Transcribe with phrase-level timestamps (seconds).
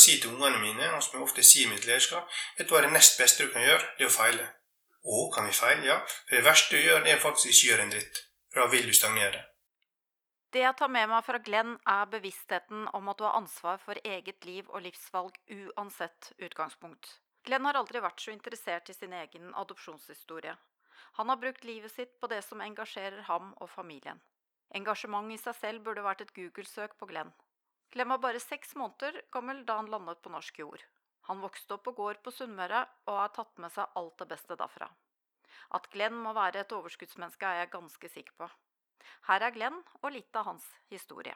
[0.00, 2.26] si til ungene mine, og som jeg ofte sier i mitt lederskap,
[2.58, 3.84] vet du hva det nest beste du kan gjøre?
[3.98, 4.48] Det er å feile.
[5.00, 5.86] Å, kan vi feile?
[5.86, 6.00] Ja.
[6.26, 8.20] For det verste du gjør, det er faktisk ikke gjøre en dritt.
[8.50, 9.46] For da vil du stagnere.
[10.50, 14.00] Det jeg tar med meg fra Glenn, er bevisstheten om at du har ansvar for
[14.02, 17.06] eget liv og livsvalg uansett utgangspunkt.
[17.46, 20.56] Glenn har aldri vært så interessert i sin egen adopsjonshistorie.
[21.18, 24.18] Han har brukt livet sitt på det som engasjerer ham og familien.
[24.74, 27.32] Engasjement i seg selv burde vært et Google-søk på Glenn.
[27.90, 30.82] Glenn var bare seks måneder gammel da han landet på norsk jord.
[31.26, 34.56] Han vokste opp på gård på Sunnmøre og har tatt med seg alt det beste
[34.58, 34.88] derfra.
[35.74, 38.48] At Glenn må være et overskuddsmenneske, er jeg ganske sikker på.
[39.28, 41.34] Her er Glenn og litt av hans historie.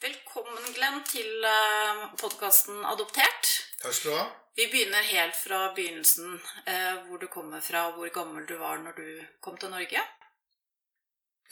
[0.00, 1.44] Velkommen, Glenn, til
[2.20, 3.50] podkasten Adoptert.
[3.82, 4.24] Takk skal du ha.
[4.56, 8.96] Vi begynner helt fra begynnelsen, eh, hvor du kommer fra, hvor gammel du var når
[8.96, 10.02] du kom til Norge.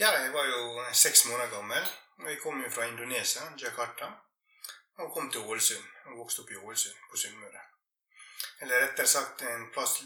[0.01, 1.89] Ja, jeg var jo seks måneder gammel.
[2.27, 4.07] Jeg kom jo fra Indonesia, Jakarta,
[4.97, 5.85] og kom til Ålesund.
[6.05, 7.61] Og vokste opp i Ålesund på Sunnmøre.
[8.61, 10.01] Eller rettere sagt en plass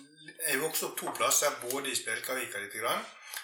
[0.49, 2.77] Jeg vokste opp to plasser, både i Spjelkavika litt,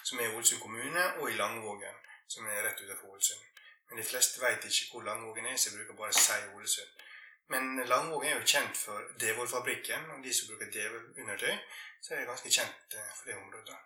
[0.02, 1.96] som er i Ålesund kommune, og i Langvågen,
[2.28, 3.44] som er rett utenfor Ålesund.
[3.88, 7.04] Men de fleste vet ikke hvor Langvågen er, så jeg bruker bare å si Ålesund.
[7.48, 11.54] Men Langvågen er jo kjent for Devold-fabrikken, og de som bruker Devold-undertøy,
[12.02, 13.78] så er det ganske kjent eh, for det området.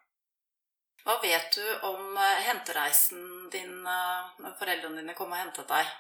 [1.03, 5.93] Hva vet du om eh, hentereisen din eh, når foreldrene dine kom og hentet deg?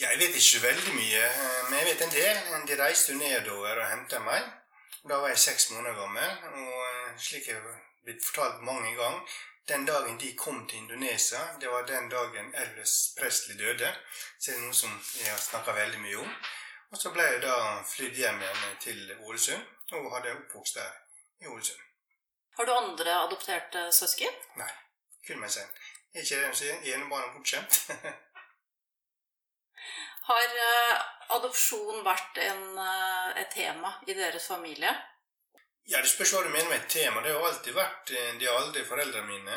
[0.00, 1.22] Jeg vet ikke veldig mye,
[1.68, 2.42] men jeg vet en del.
[2.68, 4.46] De reiste nedover og hentet meg.
[5.04, 9.84] Da var jeg seks måneder gammel, og slik jeg har blitt fortalt mange ganger den
[9.86, 13.94] dagen de kom til Indonesia, det var den dagen Elvis Presley døde.
[14.38, 14.90] Så det er noe som
[15.20, 16.34] jeg har snakka veldig mye om.
[16.90, 17.54] Og så ble jeg da
[17.86, 19.62] flydd hjem igjen til Ålesund,
[19.92, 20.92] og hadde oppvokst der
[21.40, 21.91] i Ålesund.
[22.56, 24.34] Har du andre adopterte søsken?
[24.60, 24.72] Nei,
[25.26, 25.70] kun meg selv.
[26.12, 26.82] Ikke det Ene sier?
[26.94, 27.78] Enebarn bortskjemt.
[30.28, 30.98] Har uh,
[31.36, 34.92] adopsjon vært en, uh, et tema i deres familie?
[35.88, 37.22] Ja, Det spørs hva du mener med et tema.
[37.24, 39.56] Det har alltid vært eh, De har aldri foreldrene mine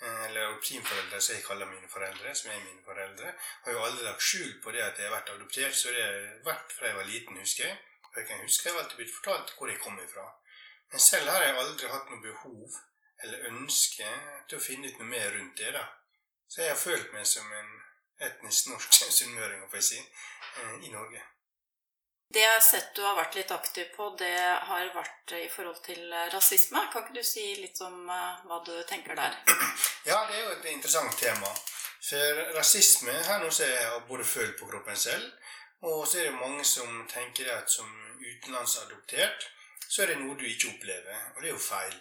[0.00, 3.34] eller optimforeldre, som jeg kaller mine foreldre, som er mine foreldre,
[3.66, 5.76] har jo aldri lagt skjul på det at jeg har vært adoptert.
[5.76, 7.76] Så det har vært fra jeg var liten, husker jeg.
[8.08, 10.24] Og jeg kan huske jeg har alltid blitt fortalt hvor jeg kom ifra.
[10.90, 12.78] Men selv har jeg aldri hatt noe behov
[13.24, 14.06] eller ønske
[14.48, 15.72] til å finne ut noe mer rundt det.
[15.76, 15.84] da.
[16.48, 17.74] Så jeg har følt meg som en
[18.26, 21.22] etnisk norsk sunnmøring, får jeg si, eh, i Norge.
[22.30, 25.80] Det jeg har sett du har vært litt aktiv på, det har vært i forhold
[25.82, 26.82] til rasisme.
[26.92, 29.34] Kan ikke du si litt om uh, hva du tenker der?
[30.10, 31.50] Ja, det er jo et interessant tema.
[32.00, 35.26] For rasisme her nå så er jeg både følt på kroppen selv,
[35.82, 37.90] og så er det mange som tenker at som
[38.22, 39.50] utenlandsadoptert
[39.90, 41.26] så er det noe du ikke opplever.
[41.34, 41.98] Og det er jo feil.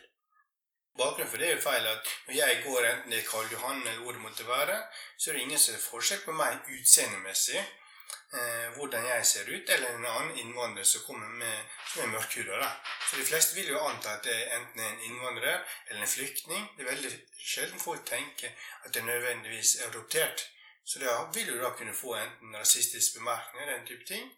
[0.99, 3.81] Bakgrunnen for det er jo feil at når jeg går enten det er Karl Johan
[3.81, 4.79] eller hvor det måtte være,
[5.17, 9.69] så er det ingen som har forskjell på meg utseendemessig eh, hvordan jeg ser ut,
[9.75, 11.57] eller en annen innvandrer som kommer med,
[11.93, 12.69] som er mørkhuda.
[13.07, 15.57] For de fleste vil jo anta at det er enten en innvandrer
[15.87, 16.69] eller en flyktning.
[16.75, 18.53] Det er veldig sjelden folk tenker
[18.85, 20.49] at det nødvendigvis er adoptert.
[20.85, 24.31] Så da vil du da kunne få enten rasistiske bemerkninger, den type ting.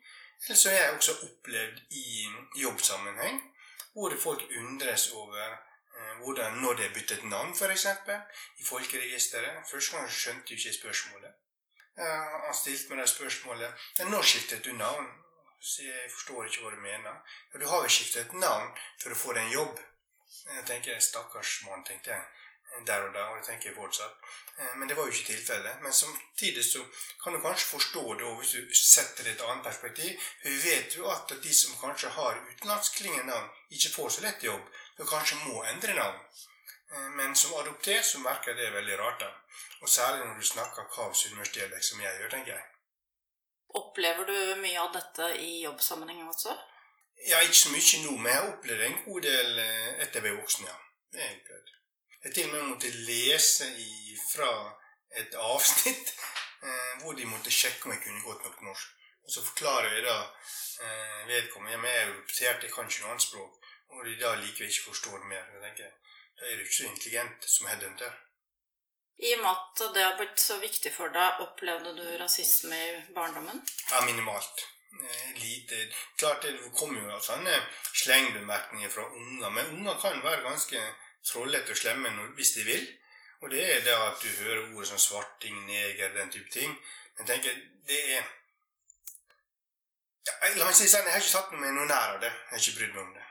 [0.46, 2.06] Eller så har jeg også opplevd i
[2.62, 3.42] jobbsammenheng
[3.94, 7.86] hvor folk undres over eh, hvordan når det er byttet navn, f.eks.
[8.58, 9.64] i folkeregisteret.
[9.72, 11.34] Første gang skjønte jeg ikke spørsmålet.
[11.98, 15.12] Han stilte meg det spørsmålet 'Når skiftet du navn?'
[15.62, 17.14] Så jeg forstår ikke hva du mener.
[17.54, 19.80] Ja, 'Du har jo skiftet navn for å få deg en jobb.'
[20.56, 22.24] Jeg tenker, Stakkars mann, tenkte jeg
[22.88, 24.14] der og da, og det tenker jeg fortsatt.
[24.58, 25.82] Eh, men det var jo ikke tilfellet.
[25.82, 26.84] Men samtidig så
[27.24, 30.30] kan du kanskje forstå det hvis du setter det i et annet perspektiv.
[30.44, 34.64] Vi vet jo at de som kanskje har utenlandsklingende navn, ikke får så lett jobb.
[34.98, 36.20] Du kanskje må endre navn.
[36.94, 39.20] Eh, men som adoptert så merker jeg det veldig rart.
[39.20, 39.32] da.
[39.82, 42.68] Og særlig når du snakker KAV-universitet, som jeg gjør, tenker jeg.
[43.80, 46.56] Opplever du mye av dette i jobbsammenheng også?
[47.28, 50.26] Ja, ikke så mye nå, men jeg har opplevd en god del eh, etter jeg
[50.28, 50.78] ble voksen, ja.
[51.12, 51.81] Det er jeg
[52.24, 53.68] Jeg til og med måtte lese
[54.30, 54.52] fra
[55.18, 56.12] et avsnitt
[56.66, 58.98] eh, hvor de måtte sjekke om jeg kunne godt nok norsk.
[59.26, 60.18] Og så forklarer jeg da
[60.86, 63.58] eh, vedkommende jeg er adoptert, jeg kan ikke noe annet språk.
[63.92, 65.50] Og de da likevel ikke forstår mer.
[65.56, 65.98] Jeg tenker,
[66.40, 68.14] Da er du ikke så intelligent som headhunter.
[69.22, 72.96] I og med at det har blitt så viktig for deg, opplevde du rasisme i
[73.14, 73.62] barndommen?
[73.92, 74.64] Ja, minimalt.
[75.04, 75.84] Eh, lite.
[76.18, 77.54] Klart det kommer jo sånne
[77.94, 80.82] slengbemerkninger fra unger, men unger kan være ganske
[81.26, 82.86] trollete og slemme hvis de vil.
[83.42, 86.76] Og det er det at du hører ord som svarting, neger, den type ting.
[87.18, 87.58] Men tenker,
[87.88, 88.24] det er
[90.28, 92.30] ja, La meg si sånn, jeg har ikke satt meg noe nær av det.
[92.30, 93.26] Jeg har ikke brydd meg om det.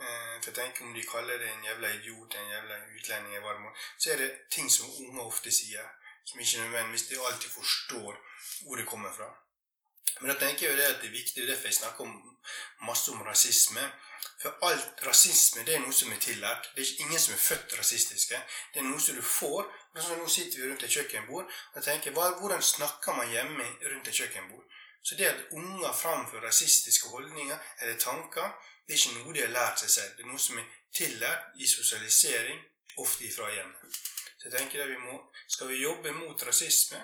[0.00, 4.16] Eh, for tenker Om de kaller det en jævla idiot, en jævla utlending, så er
[4.16, 5.88] det ting som unge ofte sier.
[6.24, 8.12] som ikke nødvendigvis alltid forstår
[8.64, 9.30] hvor det kommer fra.
[10.20, 12.16] Men da tenker jo det at det er viktig, er derfor jeg snakker om,
[12.86, 13.84] masse om rasisme.
[14.42, 16.70] For alt rasisme det er noe som er tillært.
[16.76, 18.40] Det er ingen som er født rasistiske.
[18.74, 19.68] Det er noe som du får.
[19.94, 24.20] Altså, nå sitter vi rundt et kjøkkenbord og tenker hvordan snakker man hjemme rundt et
[24.20, 24.64] kjøkkenbord?
[25.02, 28.52] Så det at unger framfører rasistiske holdninger eller tanker,
[28.86, 30.16] det er ikke noe de har lært seg selv.
[30.16, 32.60] Det er noe som er tillært i sosialisering,
[33.00, 34.00] ofte ifra hjemmet.
[34.36, 35.16] Så jeg tenker at vi må,
[35.48, 37.00] Skal vi jobbe mot rasisme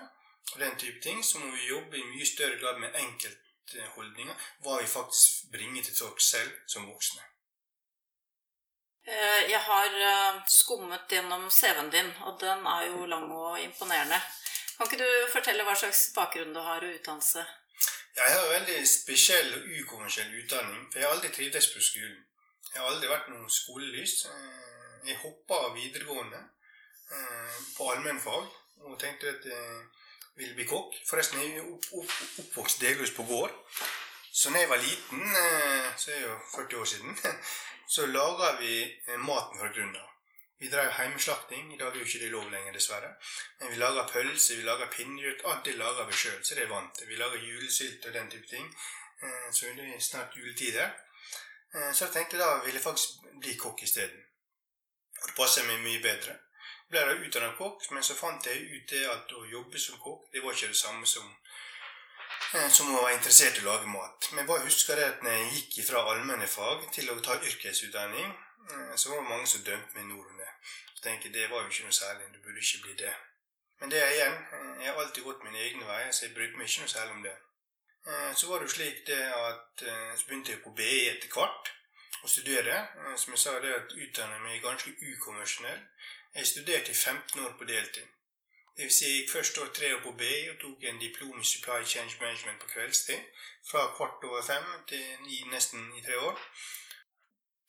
[0.55, 4.35] og den type ting, så må vi jobbe i mye større grad med enkeltholdninger.
[4.63, 7.23] Hva vi faktisk bringer til folk selv som voksne.
[9.07, 14.19] Eh, jeg har eh, skummet gjennom CV-en din, og den er jo lang og imponerende.
[14.77, 17.45] Kan ikke du fortelle hva slags bakgrunn du har og utdannelse?
[18.17, 22.19] Jeg har veldig spesiell og ukonvensjonell utdanning, for jeg har aldri trivdes på skolen.
[22.73, 24.17] Jeg har aldri vært noe skolelys.
[24.31, 26.43] Eh, jeg hoppa videregående
[27.77, 28.49] på allmennfag
[28.89, 29.45] og tenkte at
[30.37, 30.97] ville bli kokk.
[31.09, 33.55] Forresten jeg er opp, opp, oppvokst delvis på gård.
[34.33, 37.17] Så når jeg var liten, eh, så er det jo 40 år siden,
[37.95, 38.75] så laga vi
[39.17, 40.13] maten fra grunnen av.
[40.59, 41.75] Vi drev heimeslakting.
[41.75, 43.11] I dag er jo ikke det lov lenger, dessverre.
[43.61, 45.45] Men vi lager pølse, vi lager pinnekjøtt.
[45.45, 47.09] Alt det lager vi sjøl, så det er vant til.
[47.09, 48.71] Vi lager julesylt og den type ting.
[49.23, 50.89] Eh, så det er snart juletider.
[51.75, 54.25] Eh, så jeg tenkte da ville jeg faktisk bli kokk isteden.
[55.23, 56.39] Og det passer meg mye bedre.
[56.91, 60.29] Ble da utdannet kokk, men så fant jeg ut det at å jobbe som kokk,
[60.33, 61.27] det var ikke det samme som
[62.55, 64.31] eh, som være interessert i å lage mat.
[64.31, 67.41] Men jeg bare husker det at når jeg gikk fra allmenne fag til å ta
[67.43, 68.35] yrkesutdanning,
[68.99, 70.27] så var det mange som dømte meg nord
[71.07, 72.29] tenker det var jo ikke noe særlig.
[72.35, 73.15] Det burde ikke bli det.
[73.81, 74.37] Men det er igjen,
[74.81, 77.25] jeg har alltid gått mine egne veier, så jeg brydde meg ikke noe særlig om
[77.29, 77.37] det.
[78.11, 81.11] Eh, så var det jo slik det at eh, så begynte jeg på BI e
[81.13, 81.73] etter hvert
[82.25, 82.77] å studere.
[83.03, 85.83] Eh, som jeg sa, det at utdannet meg ganske ukonvensjonell.
[86.37, 88.03] Jeg studerte i 15 år på deltid.
[88.77, 91.41] Det vil si, jeg gikk først år tre år på e og tok en diplom
[91.41, 93.21] i Supply Change Management på kveldstid.
[93.71, 96.43] Fra kvart over fem til ni, nesten i tre år.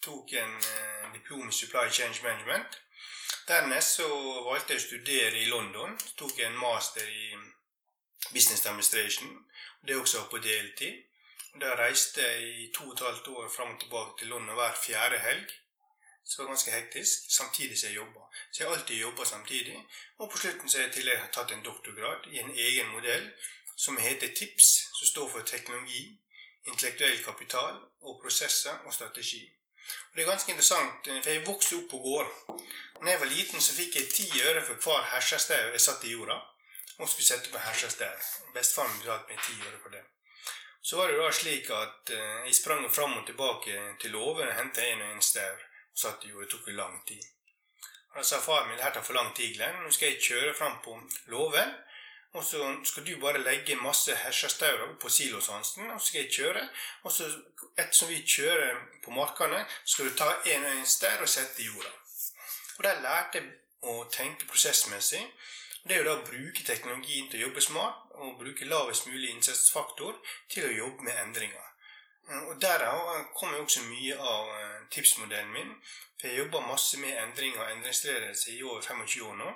[0.01, 2.81] Tok en eh, diplom i Supply Change Management.
[3.47, 4.07] Dernest så
[4.49, 5.95] valgte jeg å studere i London.
[6.19, 7.37] Tok en master i
[8.33, 9.31] Business Administration.
[9.81, 10.99] Det er også på deltid.
[11.61, 14.75] Da reiste jeg i to og et halvt år fram og tilbake til London hver
[14.83, 15.55] fjerde helg.
[16.27, 18.21] Så det var ganske hektisk, samtidig som jeg jobba.
[18.51, 19.77] Så jeg har alltid jobba samtidig.
[20.17, 23.29] Og på slutten så har jeg i tillegg tatt en doktorgrad i en egen modell
[23.77, 24.67] som heter TIPS,
[24.99, 26.01] som står for teknologi,
[26.67, 29.39] intellektuell kapital og prosesser og strategi.
[30.09, 32.33] Og Det er ganske interessant, for jeg vokste opp på gård.
[33.01, 36.11] Når jeg var liten, så fikk jeg ti øre for hver hersestau jeg satt i
[36.11, 36.41] jorda.
[36.97, 38.11] Og skulle sette på hersestau.
[38.53, 40.03] Bestefaren betalte meg ti øre for det.
[40.81, 44.55] Så var det da slik at uh, jeg sprang fram og tilbake til låven og
[44.59, 45.66] hentet en og en staur
[45.97, 46.45] satt i jorda.
[46.45, 47.25] Det tok jo lang tid.
[48.11, 49.83] Og Da sa faren min her tar for lang tid, Glenn.
[49.83, 50.95] Nå skal jeg kjøre fram på
[51.33, 51.75] låven.
[52.33, 56.33] Og så skal du bare legge masse hesjestaurer opp på siloshansen, og så skal jeg
[56.33, 56.63] kjøre.
[57.03, 57.29] Og så
[57.77, 61.69] ettersom vi kjører på markene, skal du ta en og en staur og sette i
[61.69, 61.93] jorda.
[62.77, 65.23] Og der lærte jeg å tenke prosessmessig.
[65.87, 69.31] Det er jo da å bruke teknologien til å jobbe smart, og bruke lavest mulig
[69.31, 70.17] innsatsfaktor
[70.51, 71.63] til å jobbe med endringer.
[72.27, 75.71] Og Derav kommer også mye av eh, tipsmodellen min.
[76.19, 79.53] For jeg jobber masse med endringer og endringsledelse i over 25 år nå.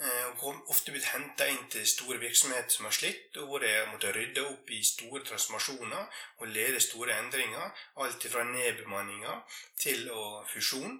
[0.00, 3.74] Og og ofte blitt henta inn til store virksomheter som har slitt, og hvor jeg
[3.76, 7.66] har måttet rydde opp i store transformasjoner og lede store endringer.
[8.00, 10.08] Alt fra nedbemanninger til
[10.48, 10.96] fusjon.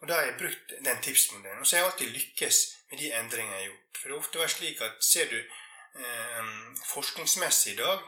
[0.00, 1.60] Og da har jeg brukt den tipsmodellen.
[1.60, 2.58] Og så har jeg alltid lykkes
[2.90, 4.00] med de endringene jeg har gjort.
[4.00, 6.50] For det har ofte vært slik at ser du eh,
[6.90, 8.02] forskningsmessig i dag,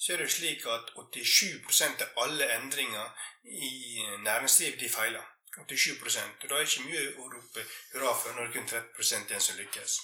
[0.00, 5.26] så er det slik at 87 av alle endringer i næringslivet de feiler.
[5.56, 5.90] 87
[6.42, 9.44] Og da er det ikke mye å rope hurra for når det kun 30 igjen
[9.46, 9.96] som lykkes.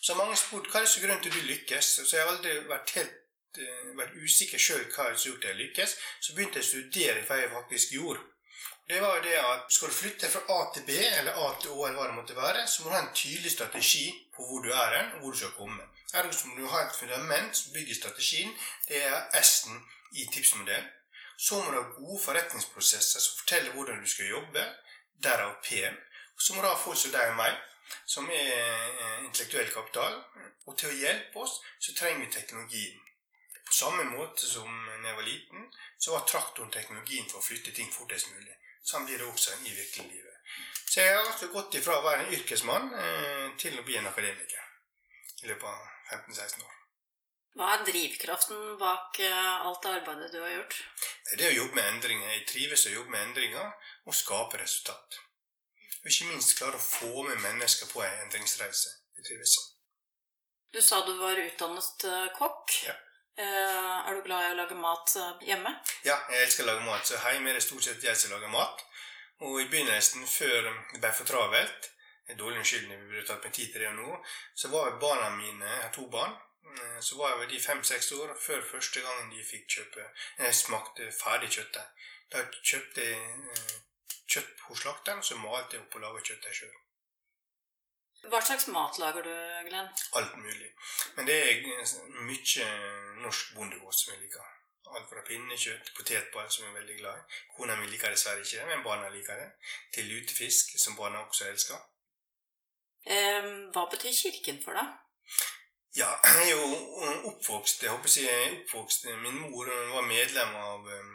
[0.00, 1.90] Så har mange spurt hva er det som grunnen til du lykkes.
[2.06, 5.50] Så jeg har aldri vært helt eh, vært usikker sjøl hva som har gjort at
[5.50, 5.96] jeg lykkes.
[6.20, 8.24] Så begynte jeg å studere hva jeg faktisk gjorde
[8.88, 11.86] det var det at skal du flytte fra A til B, eller A til Å,
[11.86, 14.70] eller hva det måtte være, så må du ha en tydelig strategi på hvor du
[14.70, 15.88] er hen, og hvor du skal komme.
[16.14, 18.52] Ergo må du ha et fundament som bygger strategien.
[18.88, 19.80] Det er S-en
[20.12, 20.90] i tipsmodellen.
[21.36, 24.62] Så må du ha gode forretningsprosesser som forteller hvordan du skal jobbe.
[25.22, 25.96] Derav P-en.
[26.38, 27.56] Så må du ha folk som deg og meg,
[28.06, 30.22] som er eh, intellektuell kapital.
[30.66, 33.02] Og til å hjelpe oss så trenger vi teknologien.
[33.66, 35.66] På samme måte som da jeg var liten,
[35.98, 38.54] så var traktoren teknologien for å flytte ting fortest mulig.
[38.86, 40.38] Sånn blir det også i virkeliglivet.
[40.86, 44.08] Så jeg har altså gått ifra å være en yrkesmann eh, til å bli en
[44.12, 44.62] akademiker
[45.42, 46.76] i løpet av 15-16 år.
[47.56, 50.74] Hva er drivkraften bak eh, alt det arbeidet du har gjort?
[51.30, 52.34] Det er å jobbe med endringer.
[52.34, 53.70] Jeg trives å jobbe med endringer
[54.04, 55.16] og skape resultat.
[56.02, 58.92] Og ikke minst klare å få med mennesker på en endringsreise.
[59.16, 59.72] Jeg trives sånn.
[60.76, 62.76] Du sa du var utdannet eh, kokk.
[62.90, 62.98] Ja.
[63.40, 65.16] Eh, er du glad i å lage mat
[65.48, 65.72] hjemme?
[66.04, 68.52] Ja, jeg elsker å lage mat, så hjemme er det stort sett jeg som lager
[68.52, 68.84] mat.
[69.48, 71.88] Og i begynnelsen, før det ble for travelt,
[72.28, 74.18] er dårlig unnskyldning, vi burde tatt meg tid til det nå,
[74.54, 76.34] så var jo barna mine, jeg har to barn,
[76.72, 81.12] eh, så var vel de fem-seks år før første gangen de fikk kjøpe Jeg smakte
[81.20, 82.08] ferdig kjøttet.
[82.32, 83.20] Da kjøpte jeg
[83.54, 83.76] eh,
[84.26, 86.74] kjøtt hos slakteren, så malte jeg opp og laga kjøttet sjøl.
[88.26, 89.34] Hva slags mat lager du,
[89.68, 89.88] Glenn?
[90.18, 90.70] Alt mulig.
[91.14, 91.60] Men det er
[92.26, 92.68] mye
[93.22, 94.54] norsk bondegård som jeg liker.
[94.96, 97.38] Alt fra pinnekjøtt, potetball, som jeg er veldig glad i.
[97.54, 99.46] Kona mi liker dessverre ikke men barna liker det.
[99.94, 101.78] Til lutefisk, som barna også elsker.
[103.06, 103.44] Eh,
[103.74, 104.94] hva betyr kirken for deg?
[105.96, 110.88] Ja, jeg er jo oppvokst jeg håper jeg er oppvokst, Min mor var medlem av
[110.90, 111.12] um,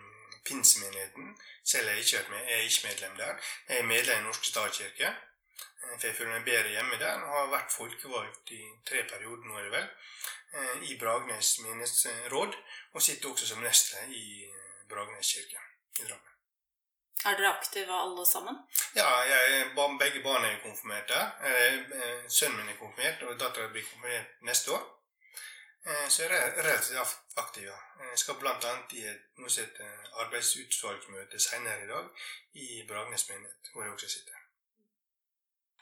[0.48, 1.36] pinsemenigheten.
[1.64, 2.40] Selv har jeg ikke.
[2.48, 3.52] Jeg er ikke medlem der.
[3.70, 5.12] Jeg er medlem i Norske statskirke.
[5.82, 7.22] For jeg føler meg bedre hjemme der.
[7.28, 9.88] Og har vært folkevalgt i tre perioder nå, er det vel.
[10.90, 12.58] I Bragnes menighetsråd.
[12.94, 14.50] Og sitter også som nestleder i
[14.90, 15.62] Bragnes kirke
[16.00, 16.31] i Drammen.
[17.26, 18.56] Er dere aktive alle sammen?
[18.96, 19.68] Ja, jeg,
[20.00, 21.12] begge barna er konfirmert.
[22.28, 24.84] Sønnen min er konfirmert, og dattera blir konfirmert neste år.
[26.10, 26.98] Så jeg er relativt
[27.38, 27.70] aktiv.
[28.12, 28.74] Jeg skal bl.a.
[28.92, 29.80] i et
[30.24, 32.06] arbeidsutvalgsmøte senere i dag
[32.54, 34.38] i Bragnes menighet, hvor jeg også sitter.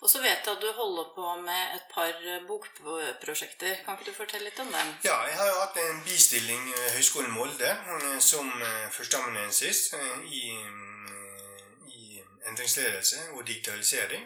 [0.01, 2.13] Og så vet jeg at du holder på med et par
[2.47, 3.81] bokprosjekter.
[3.85, 4.93] Kan ikke du fortelle litt om dem?
[5.03, 7.73] Ja, jeg har jo hatt en bistilling ved Høgskolen Molde
[8.23, 8.47] som
[8.95, 9.89] førsteamanuensis
[10.31, 10.43] i
[12.47, 14.25] endringsledelse og digitalisering.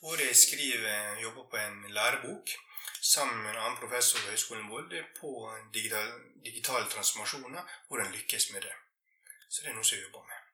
[0.00, 2.50] Hvor jeg skriver, jobber på en lærebok
[3.02, 5.30] sammen med en annen professor ved Høgskolen Molde på
[5.74, 6.12] digital,
[6.44, 8.74] digitale transformasjoner, hvordan lykkes med det.
[9.50, 10.44] Så det er noe som jeg jobber med.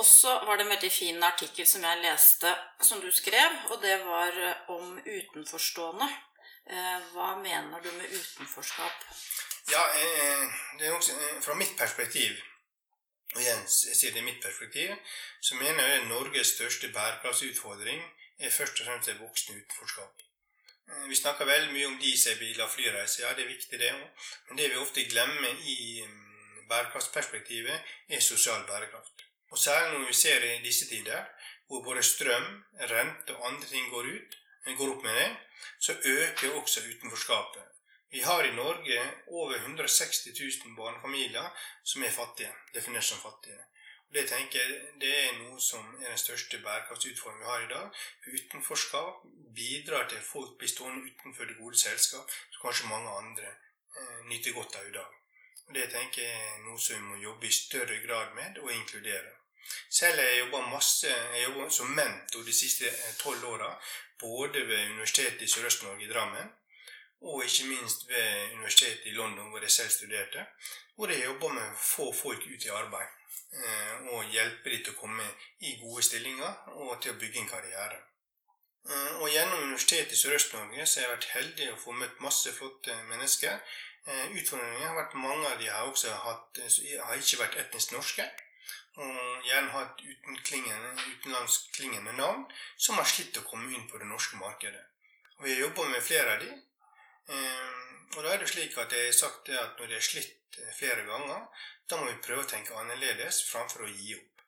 [0.00, 3.82] Og så var det en veldig fin artikkel som jeg leste, som du skrev, og
[3.82, 4.36] det var
[4.68, 6.08] om utenforstående.
[7.12, 9.04] Hva mener du med utenforskap?
[9.70, 9.82] Ja,
[10.78, 12.36] det er også, Fra mitt perspektiv,
[13.34, 14.90] og igjen det mitt perspektiv,
[15.40, 18.02] så mener jeg at Norges største bærekraftsutfordring
[18.38, 20.22] er først og fremst det voksne utenforskap.
[21.08, 23.22] Vi snakker veldig mye om dieselbiler og flyreiser.
[23.22, 24.26] Ja, det er viktig, det òg.
[24.48, 26.02] Men det vi ofte glemmer i
[26.70, 29.26] bærekraftsperspektivet, er sosial bærekraft.
[29.50, 31.24] Og særlig når vi ser i disse tider,
[31.66, 34.38] hvor både strøm, rente og andre ting går ut,
[34.78, 35.30] går opp med det,
[35.80, 37.62] så øker også utenforskapet.
[38.12, 40.30] Vi har i Norge over 160
[40.66, 41.50] 000 barnefamilier
[41.82, 43.60] som er fattige, definert som fattige.
[44.08, 47.68] Og Det tenker jeg, det er noe som er den største bærekraftsutfordringen vi har i
[47.70, 48.00] dag.
[48.24, 49.22] For utenforskap
[49.54, 54.20] bidrar til at folk blir stående utenfor det gode selskap, som kanskje mange andre eh,
[54.32, 55.16] nyter godt av i dag.
[55.68, 58.72] Og Det tenker jeg er noe som vi må jobbe i større grad med og
[58.74, 59.36] inkludere.
[59.88, 62.90] Selv har jeg masse jeg jobbet som mentor de siste
[63.22, 63.70] tolv åra,
[64.18, 66.50] både ved Universitetet i Sørøst-Norge i Drammen
[67.20, 70.46] og ikke minst ved Universitetet i London, hvor jeg selv studerte,
[70.96, 73.16] hvor jeg jobba med å få folk ut i arbeid.
[74.12, 75.26] Og hjelpe dem til å komme
[75.60, 77.98] i gode stillinger og til å bygge en karriere.
[79.20, 82.94] Og Gjennom Universitetet i Sørøst-Norge så har jeg vært heldig å få møtt masse flotte
[83.10, 83.58] mennesker.
[84.08, 86.62] Utfordringene har vært mange av de har også hatt,
[87.04, 88.24] har ikke vært etnisk norske
[89.00, 92.42] og gjerne hatt utenlandsklingende navn,
[92.76, 94.82] som har slitt å komme inn på det norske markedet.
[95.38, 96.50] Og Vi har jobba med flere av de.
[97.30, 101.04] Og da er det slik at jeg har sagt at når det er slitt flere
[101.06, 101.46] ganger,
[101.90, 104.44] da må vi prøve å tenke annerledes framfor å gi opp.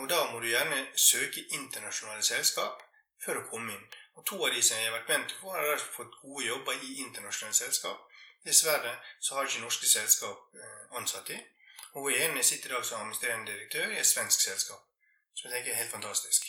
[0.00, 2.80] Og Da må du gjerne søke internasjonale selskap
[3.20, 3.84] for å komme inn.
[4.16, 6.94] Og To av de som jeg har vært mentor for, har fått gode jobber i
[7.04, 8.08] internasjonale selskap.
[8.44, 10.56] Dessverre så har ikke norske selskap
[11.00, 11.38] ansatt i.
[11.92, 14.80] Og hun ene sitter i dag som administrerende direktør i et svensk selskap.
[15.34, 16.48] Så jeg tenker er helt fantastisk.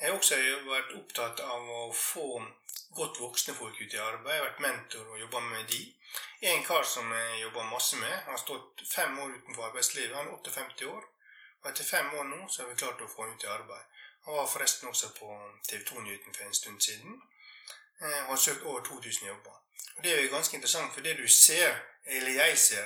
[0.00, 2.26] Jeg har også vært opptatt av å få
[2.96, 4.32] godt voksne folk ut i arbeid.
[4.32, 5.80] Jeg har vært mentor og jobba med de.
[6.48, 10.16] En kar som jeg jobber masse med, har stått fem år utenfor arbeidslivet.
[10.16, 11.04] Han er 58 år.
[11.60, 14.00] Og etter fem år nå så har vi klart å få han ut i arbeid.
[14.24, 15.36] Han var forresten også på
[15.68, 17.20] TV 2-nyheten for en stund siden.
[18.00, 19.60] Og har søkt over 2000 jobber.
[19.98, 22.84] Og Det er jo ganske interessant, for det du ser eller jeg ser,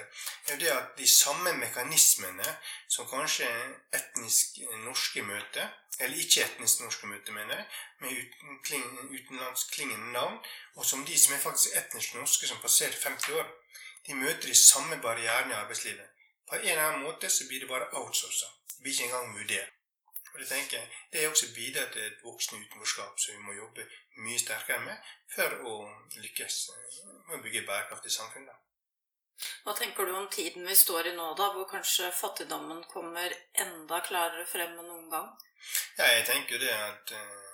[0.50, 2.56] er det at de samme mekanismene
[2.88, 3.47] som kanskje
[3.94, 5.71] etnisk norske møter,
[6.01, 7.67] eller ikke etnisk norske møter, mener jeg,
[8.01, 10.39] med utenlandsklingende navn,
[10.75, 13.53] og som de som er faktisk etnisk norske, som passerer 50 år,
[14.07, 16.11] de møter de samme barrierene i arbeidslivet.
[16.49, 18.51] På en eller annen måte så blir det bare outsourca.
[18.75, 19.71] Det blir ikke engang vurdert.
[20.35, 23.53] Og Det tenker jeg, det er også bidrar til et voksende utenforskap som vi må
[23.53, 23.87] jobbe
[24.17, 25.75] mye sterkere med for å
[26.17, 26.57] lykkes
[27.29, 28.49] med å bygge bærekraftig samfunn.
[29.64, 34.00] Hva tenker du om tiden vi står i nå, da, hvor kanskje fattigdommen kommer enda
[34.07, 35.33] klarere frem enn noen gang?
[35.99, 37.45] Ja, jeg tenker det at uh,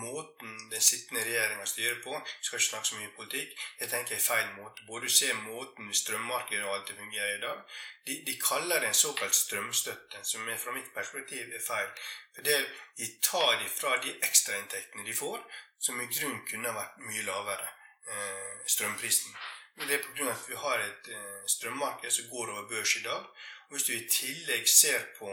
[0.00, 3.54] måten den sittende regjeringa styrer på Jeg skal ikke snakke så mye politikk.
[3.80, 4.86] Jeg tenker er feil måte.
[4.88, 7.78] Både du ser måten strømmarkedet og alt det fungerer i dag.
[8.06, 11.90] De, de, kaller det en såkalt strømstøtte, som er, fra mitt perspektiv er feil.
[12.34, 12.58] For det,
[12.98, 15.40] De tar ifra de ekstrainntektene de får,
[15.78, 17.68] som i grunn kunne vært mye lavere.
[18.04, 19.32] Eh, strømprisen.
[19.76, 20.30] Det er pga.
[20.30, 23.22] at vi har et eh, strømmarked som går over børs i dag.
[23.66, 25.30] Og Hvis du i tillegg ser på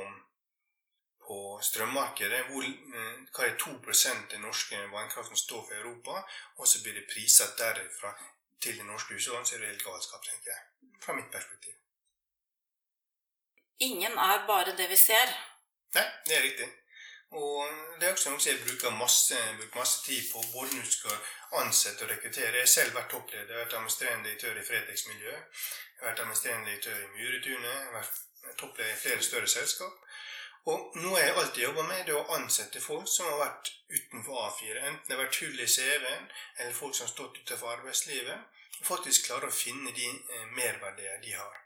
[1.31, 6.15] på strømmarkedet, hvor, eh, hva er 2% den norske vannkraften står for Europa,
[6.57, 8.11] og så blir det priset derifra
[8.61, 10.61] til den norske husholdene, så er det helt galskap, tenker jeg.
[11.03, 11.73] Fra mitt perspektiv.
[13.79, 15.31] Ingen er bare det vi ser.
[15.95, 16.67] Nei, det er riktig.
[17.31, 17.67] Og
[17.99, 21.61] det er også noe jeg bruker masse, bruker masse tid på, både når du skal
[21.61, 22.57] ansette og rekruttere.
[22.57, 25.63] Jeg har selv vært toppleder, jeg har vært administrerende direktør i Fretex-miljøet.
[25.95, 30.03] Jeg har vært administrerende direktør i Muretunet, jeg har vært toppleder i flere større selskap.
[30.69, 34.43] Og noe jeg alltid jobber med, det er å ansette folk som har vært utenfor
[34.43, 34.75] A4.
[34.89, 36.27] Enten det har vært hull i CV-en,
[36.59, 38.59] eller folk som har stått utenfor arbeidslivet.
[38.81, 41.57] Og faktisk klare å finne de eh, merverdier de har.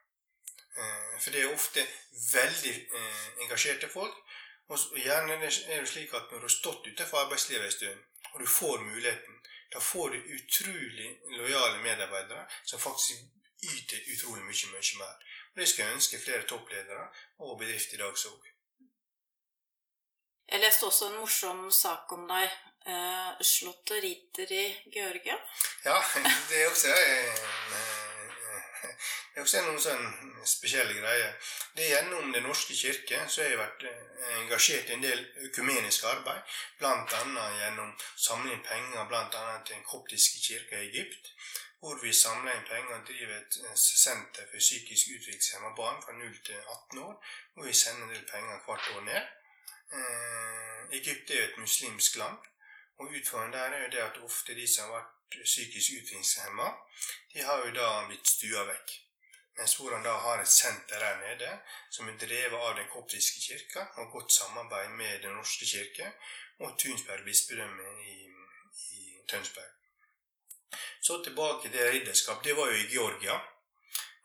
[0.77, 1.83] Eh, for det er ofte
[2.31, 4.15] veldig eh, engasjerte folk.
[4.67, 7.99] Og gjerne er det slik at når du har stått utenfor arbeidslivet en stund,
[8.33, 9.35] og du får muligheten,
[9.73, 13.19] da får du utrolig lojale medarbeidere som faktisk
[13.63, 15.15] yter utrolig mye, mye mer.
[15.51, 17.07] Og Det skal jeg ønske flere toppledere
[17.37, 18.33] og bedrifter i dag så.
[20.51, 22.49] Jeg leste også en morsom sak om deg.
[22.85, 25.37] Eh, slottet Ritter i Georgia.
[25.85, 25.97] Ja,
[26.49, 28.04] det er også en,
[28.87, 30.05] det er også noen sånn
[30.47, 31.33] spesielle greier.
[31.75, 35.21] Det er Gjennom Den norske kirke så har jeg vært eh, engasjert i en del
[35.47, 36.57] økumenisk arbeid.
[36.79, 37.45] Bl.a.
[37.59, 37.93] gjennom
[38.27, 41.31] samling penger blant annet til den koptiske kirka i Egypt.
[41.79, 46.37] Hvor vi samler inn penger og driver et senter for psykisk utviklingshemma barn fra 0
[46.45, 47.15] til 18 år.
[47.53, 49.33] Hvor vi sender en del penger hvert år ned.
[49.99, 52.37] Eh, Egypt er jo et muslimsk land.
[52.97, 56.67] Og utfordringen der er jo det at ofte de som har vært psykisk utviklingshemma,
[57.33, 58.93] de har jo da blitt stua vekk.
[59.57, 61.51] Mens hvordan da har et senter der nede
[61.89, 66.11] som er drevet av Den koptiske kirka, og godt samarbeid med Den norske kirke
[66.59, 68.15] og Tunsberg bispedømme i,
[68.91, 69.71] i Tønsberg.
[71.01, 72.43] Så tilbake til ridderskap.
[72.43, 73.35] Det var jo i Georgia.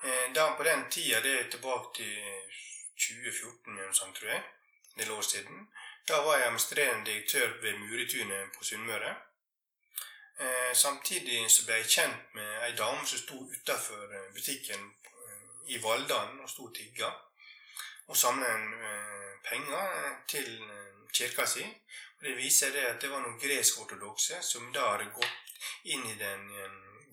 [0.05, 2.15] Eh, da på den tida, det er tilbake til
[3.01, 4.43] 2014, sånn, tror jeg
[4.91, 5.67] en del år siden.
[6.09, 9.15] Da var jeg administrerende direktør ved Muretunet på Sunnmøre.
[10.41, 15.75] Eh, samtidig så ble jeg kjent med ei dame som sto utafor eh, butikken eh,
[15.75, 17.11] i Valldalen og sto og tigga.
[18.09, 18.49] Og samla
[19.45, 19.91] penger
[20.29, 20.49] til
[21.15, 21.63] kirka si.
[22.17, 26.17] Og Det viser det at det var noen gresk-ortodokse som da hadde gått inn i
[26.19, 26.49] den,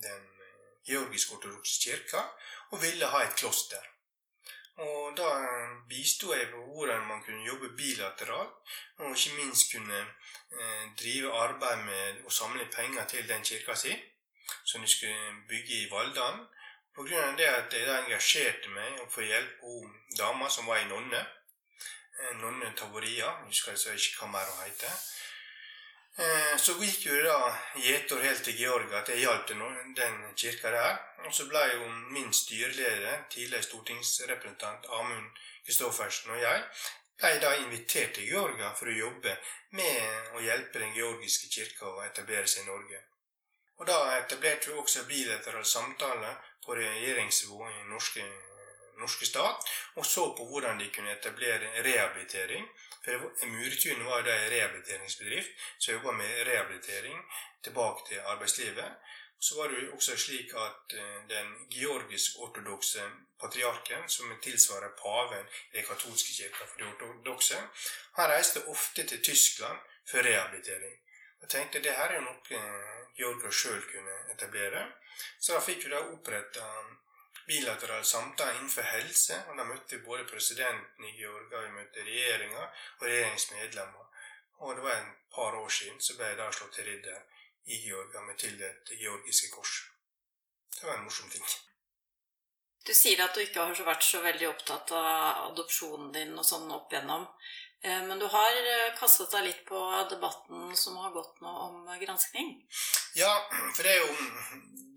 [0.02, 0.26] den
[0.90, 2.24] georgisk-ortodokse kirka
[2.72, 3.84] og ville ha et kloster.
[4.86, 5.30] Og da
[5.90, 11.82] bisto jeg på hvordan man kunne jobbe bilateralt, og ikke minst kunne eh, drive arbeid
[11.86, 13.96] med å samle penger til den kirka si,
[14.64, 16.46] som de skulle bygge i Valldalen.
[16.98, 20.88] av det at jeg da engasjerte meg og få hjelp av dama som var ei
[20.90, 21.26] nonne,
[22.42, 25.37] nonne Tavoria, jeg husker ikke hva mer hun heter, Eh,
[26.58, 27.38] så gikk jo da
[27.78, 29.52] gjetord helt til Georgia at jeg hjalp
[29.98, 30.96] den kirka der.
[31.26, 35.30] Og så ble jo min styreleder, tidligere stortingsrepresentant Amund
[35.66, 36.64] Kristoffersen og jeg,
[37.22, 39.36] ble da invitert til Georgia for å jobbe
[39.78, 43.02] med å hjelpe den georgiske kirka å etablere seg i Norge.
[43.78, 48.26] Og da etablerte vi også bilaterale samtaler på regjeringsnivå i norske
[49.00, 52.68] norske stat, og så på hvordan de kunne etablere rehabilitering.
[53.06, 57.22] For Murtun var da en rehabiliteringsbedrift som jobba med rehabilitering
[57.64, 58.92] tilbake til arbeidslivet.
[59.40, 63.04] Så var det jo også slik at eh, den georgisk-ortodokse
[63.42, 67.58] patriarken, som tilsvarer paven i den katolske kirka for de ortodokse,
[68.18, 69.78] han reiste ofte til Tyskland
[70.10, 70.96] for rehabilitering.
[71.42, 72.62] Jeg tenkte det her er jo noe
[73.18, 74.82] Georgia sjøl kunne etablere.
[75.40, 76.66] Så da fikk vi da oppretta
[77.48, 79.40] bilaterale samtaler innenfor helse.
[79.50, 82.64] og Da møtte vi både presidenten i Georgia, vi møtte regjeringa
[83.00, 84.06] og regjeringsmedlemmer.
[84.60, 87.22] Og det var en par år siden så ble jeg da slått til ridder
[87.66, 89.78] i Georgia med tildelt georgiske kors.
[90.80, 91.46] Det var en morsom ting.
[92.88, 96.70] Du sier at du ikke har vært så veldig opptatt av adopsjonen din og sånn
[96.72, 97.26] opp igjennom.
[97.82, 101.92] Eh, men du har eh, kastet deg litt på debatten som har gått nå om
[102.02, 102.56] granskning?
[103.18, 103.34] Ja,
[103.76, 104.16] for det er jo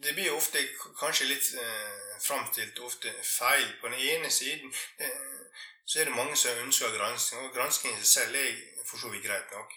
[0.03, 0.59] Det blir jo ofte
[1.01, 3.67] kanskje litt eh, framstilt ofte feil.
[3.81, 5.41] På den ene siden eh,
[5.87, 8.55] så er det mange som ønsker gransking, og gransking i seg selv er
[8.87, 9.75] for så vidt greit nok.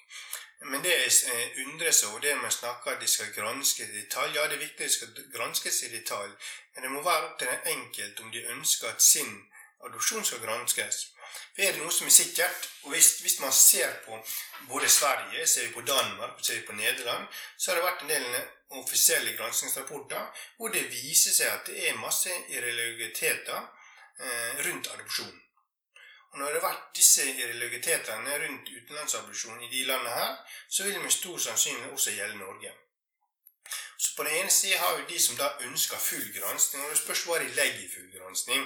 [0.72, 4.36] Men det jeg undrer seg over, det man snakker at de skal granske i detalj
[4.36, 6.32] Ja, det er viktig at de skal granskes i detalj,
[6.76, 9.34] men det må være opp til den enkelte om de ønsker at sin
[9.86, 11.13] adopsjon skal granskes.
[11.54, 14.18] For er det noe som er sikkert, og hvis, hvis man ser på
[14.70, 18.14] både Sverige, ser vi på Danmark, ser vi på Nederland, så har det vært en
[18.14, 18.28] del
[18.82, 25.40] offisielle granskingsrapporter hvor det viser seg at det er masse irregulariteter eh, rundt adopsjon.
[26.34, 30.32] Og Når det har vært disse irregularitetene rundt utenlandsadopsjon i de landene her,
[30.70, 32.72] så vil det med stor sannsynlighet også gjelde Norge.
[33.98, 36.98] Så På den ene siden har vi de som da ønsker full gransking, og det
[37.04, 38.66] spørs hva de legger i full gransking.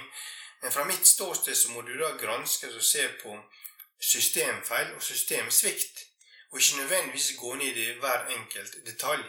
[0.62, 3.36] Men fra mitt ståsted så må du da granske og se på
[4.00, 6.06] systemfeil og systemsvikt,
[6.52, 9.26] og ikke nødvendigvis gå ned i hver enkelt detalj.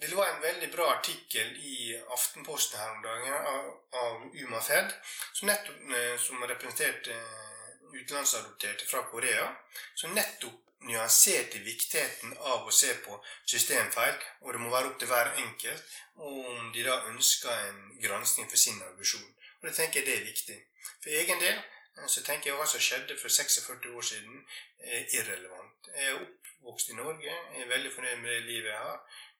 [0.00, 3.64] Det var en veldig bra artikkel i Aftenposten her om dagen av,
[4.02, 4.92] av Uma Fed,
[5.34, 9.48] som nettopp eh, som representerte eh, utenlandsadopterte fra Korea,
[9.94, 14.14] som nettopp nyanserte viktigheten av å se på systemfeil,
[14.44, 15.96] og det må være opp til hver enkelt
[16.28, 19.26] om de da ønsker en gransking for sin revisjon.
[19.60, 20.58] Og det tenker jeg det er viktig.
[21.02, 24.44] For egen del eh, så tenker jeg hva som skjedde for 46 år siden,
[24.78, 25.90] er irrelevant.
[25.94, 28.98] Jeg er oppvokst i Norge, jeg er veldig fornøyd med det livet jeg har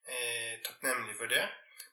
[0.08, 1.46] eh, takknemlig for det.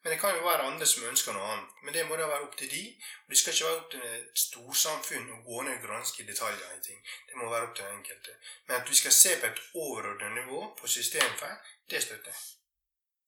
[0.04, 1.78] Men det kan jo være andre som ønsker noe annet.
[1.84, 2.82] Men det må da være opp til de.
[3.26, 6.76] Og det skal ikke være opp til et storsamfunn å gå ned og granske detaljer
[6.76, 7.00] i ting.
[7.30, 8.36] Det må være opp til den enkelte.
[8.68, 11.58] Men at vi skal se på et overordnet nivå på systemfeil,
[11.90, 12.44] det støtter jeg.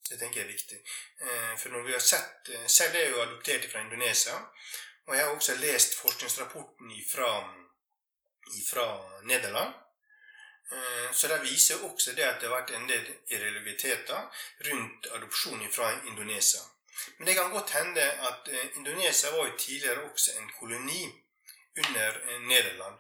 [0.10, 0.78] Det tenker jeg er viktig.
[1.22, 4.38] Eh, for når vi har sett eh, Selv er jeg jo adoptert fra Indonesia.
[5.08, 8.88] Og jeg har også lest forskningsrapporten fra
[9.24, 9.74] Nederland.
[10.72, 15.64] Eh, så det viser også det at det har vært en del irrealiteter rundt adopsjon
[15.72, 16.60] fra Indonesia.
[17.18, 21.06] Men det kan godt hende at eh, Indonesia var jo tidligere også en koloni
[21.78, 23.00] under eh, Nederland.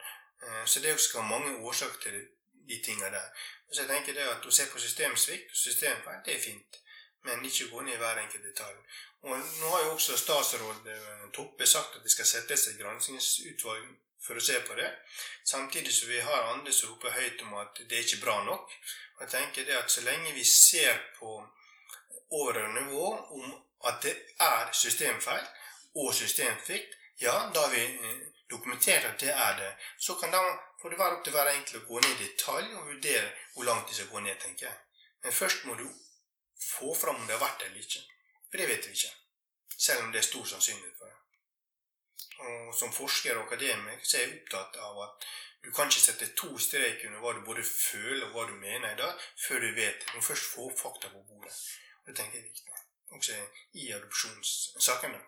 [0.65, 2.17] Så det skal mange årsaker til
[2.69, 3.29] de tingene der.
[3.71, 6.77] Så jeg tenker det at Å se på systemsvikt og systemfeil, det er fint.
[7.25, 8.77] Men ikke gå ned i hver enkelt detalj.
[9.25, 10.91] Og Nå har jo også statsråd
[11.33, 13.89] Toppe sagt at det skal settes et granskingsutvalg
[14.27, 14.87] for å se på det.
[15.47, 18.73] Samtidig som vi har andre som roper høyt om at det er ikke bra nok.
[19.17, 21.37] Og jeg tenker det at Så lenge vi ser på
[22.31, 23.07] overordnet nivå
[23.39, 23.53] om
[23.87, 25.45] at det er systemfeil
[25.95, 28.17] og systemsvikt, ja, da har vi eh,
[28.49, 29.71] dokumentert at det er det.
[29.97, 30.41] Så kan da
[30.81, 33.65] får det være opp til hver enkelt å gå ned i detalj og vurdere hvor
[33.69, 34.77] langt de skal gå ned, tenker jeg.
[35.23, 35.87] Men først må du
[36.61, 38.03] få fram om det har vært det eller ikke.
[38.49, 39.13] For det vet vi ikke.
[39.77, 41.17] Selv om det er stor sannsynlighet for det.
[42.45, 45.29] Og som forsker og akademiker så er jeg opptatt av at
[45.63, 48.93] du kan ikke sette to strek under hva du både føler og hva du mener
[48.93, 50.11] i dag, før du vet det.
[50.11, 51.55] Du må først få fakta på bordet.
[52.03, 52.83] Og Det tenker jeg er viktig.
[53.17, 53.39] Også
[53.73, 55.19] i adopsjonssakene.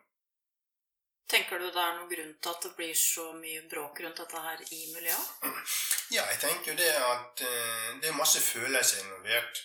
[1.30, 4.44] Tenker du det er noen grunn til at det blir så mye bråk rundt dette
[4.46, 5.34] her i miljøet?
[6.16, 9.60] Ja, jeg tenker jo det at uh, det er masse følelser involvert.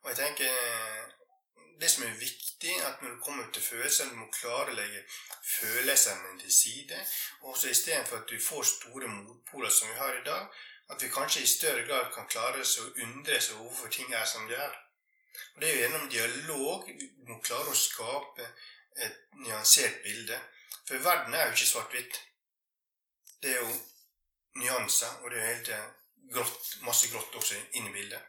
[0.00, 1.10] Og jeg tenker
[1.80, 5.00] det som er viktig, at når du kommer til følelser, du må klare å legge
[5.44, 6.98] følelsene til side.
[7.48, 11.42] Også Istedenfor at du får store motpoler som vi har i dag, at vi kanskje
[11.42, 14.74] i større grad kan klare oss å undre seg hvorfor ting er som de er.
[15.54, 18.48] Og Det er jo gjennom dialog vi må klare å skape
[19.06, 20.40] et nyansert bilde.
[20.88, 22.20] For verden er jo ikke svart-hvitt.
[23.42, 23.72] Det er jo
[24.60, 25.72] nyanser, og det er jo helt
[26.34, 28.20] grått, masse grått også inn i bildet.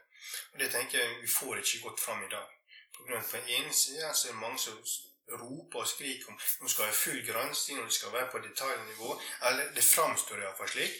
[0.52, 2.61] Og Det tenker jeg vi får ikke godt fram i dag.
[3.06, 4.78] På den ene sida er det mange som
[5.40, 9.20] roper og skriker om nå skal være full gransking, og det skal være på detaljnivå.
[9.48, 10.98] Eller det framstår iallfall slik.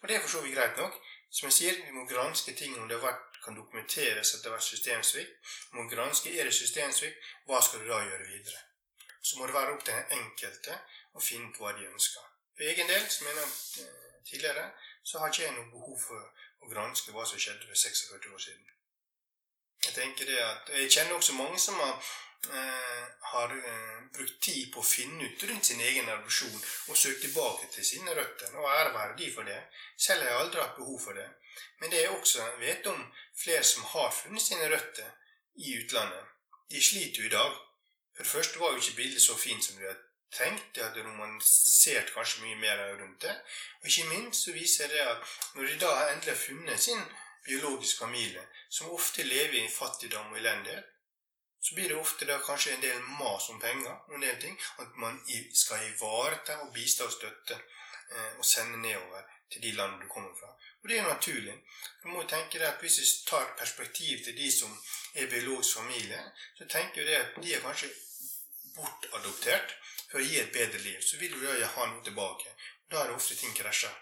[0.00, 0.98] Og det er for så vidt greit nok.
[1.32, 4.50] Som jeg sier, vi må granske ting om det har vært, kan dokumenteres at det
[4.50, 5.54] har vært systemsvikt.
[5.70, 8.60] Vi må granske er det systemsvikt, hva skal du da gjøre videre?
[9.22, 10.76] Så må det være opp til den enkelte
[11.16, 12.28] å finne ut hva de ønsker.
[12.56, 14.66] For egen del, som jeg nevnte eh, tidligere,
[15.02, 16.20] så har ikke jeg noe behov for
[16.62, 18.68] å granske hva som skjedde for 46 år siden.
[19.86, 22.10] Jeg tenker det at, jeg kjenner også mange som har,
[22.48, 27.24] eh, har eh, brukt tid på å finne ut rundt sin egen adopsjon og søkt
[27.24, 28.54] tilbake til sine røtter.
[28.58, 29.58] Og ære være de for det.
[29.98, 31.28] Selv har jeg aldri hatt behov for det.
[31.80, 33.02] Men det jeg også vet om
[33.42, 35.10] flere som har funnet sine røtter
[35.54, 36.30] i utlandet,
[36.70, 37.58] de sliter jo i dag.
[38.16, 40.74] For det første var jo ikke bildet så fint som de hadde tenkt.
[40.74, 43.34] De hadde romanisert kanskje mye mer rundt det.
[43.82, 47.04] Og ikke minst så viser det at når de da endelig har funnet sin
[47.44, 50.88] biologisk familie, som ofte lever i fattigdom og elendighet,
[51.62, 54.56] så blir det ofte da kanskje en del mas om penger og en del ting.
[54.82, 55.20] At man
[55.54, 60.34] skal ivareta og bistå og støtte eh, og sende nedover til de landene du kommer
[60.40, 60.50] fra.
[60.82, 61.54] Og det er naturlig.
[62.02, 64.74] Du må tenke deg at Hvis vi tar perspektiv til de som
[65.14, 66.24] er biologisk familie,
[66.58, 67.92] så tenker vi at de er kanskje
[68.74, 69.76] bortadoptert
[70.10, 70.98] for å gi et bedre liv.
[71.00, 72.56] Så vil du da ha noe tilbake.
[72.90, 73.94] Da er det ofte ting krasjer.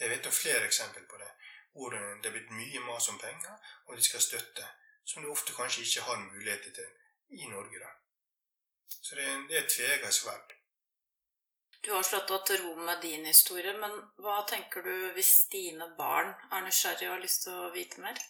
[0.00, 1.30] Jeg vet om flere eksempler på det
[1.74, 3.54] hvor det er blitt mye mas om penger,
[3.86, 4.66] og de skal støtte,
[5.04, 7.78] som de ofte kanskje ikke har muligheter til i Norge.
[7.78, 7.90] da.
[9.02, 10.54] Så det det er et tvega sverd.
[11.84, 15.90] Du har slått deg til ro med din historie, men hva tenker du hvis dine
[15.98, 18.22] barn er nysgjerrige og har lyst til å vite mer?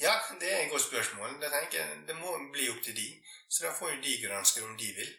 [0.00, 1.34] Ja, det er et godt spørsmål.
[1.40, 3.08] Det, tenker, det må bli opp til de.
[3.48, 5.10] Så da får jo de granske om de vil.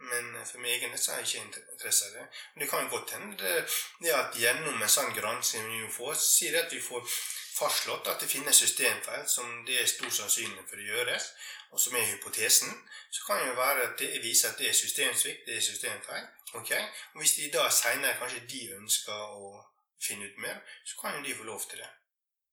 [0.00, 2.26] Men for meg egen så har jeg ikke interesse av det.
[2.54, 3.64] Men det kan jo godt hende det,
[4.00, 7.04] det at gjennom en sånn gransking vi får, sier at vi får
[7.60, 11.26] fastslått at det finnes systemfeil som det er stor sannsynlighet for å gjøres,
[11.70, 12.72] og som er hypotesen,
[13.10, 16.24] så kan det jo være at det viser at det er systemsvikt, det er systemfeil.
[16.62, 16.82] Okay?
[17.12, 19.52] Og Hvis de da seinere kanskje de ønsker å
[20.02, 21.90] finne ut mer, så kan jo de få lov til det.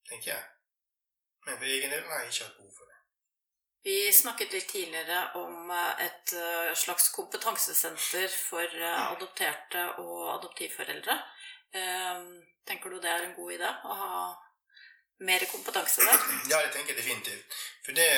[0.10, 0.43] tenker jeg.
[1.45, 2.96] Men for egen del har jeg ikke hatt behov for det.
[3.88, 11.15] Vi snakket litt tidligere om eh, et eh, slags kompetansesenter for eh, adopterte og adoptivforeldre.
[12.67, 14.19] Tenker du det er en god idé å ha
[15.30, 16.19] mer kompetanse der?
[16.52, 17.56] Ja, det tenker jeg definitivt.
[17.86, 18.10] For det,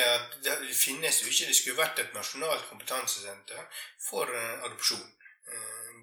[0.42, 4.34] det finnes jo ikke Det skulle vært et nasjonalt kompetansesenter for
[4.66, 5.06] adopsjon.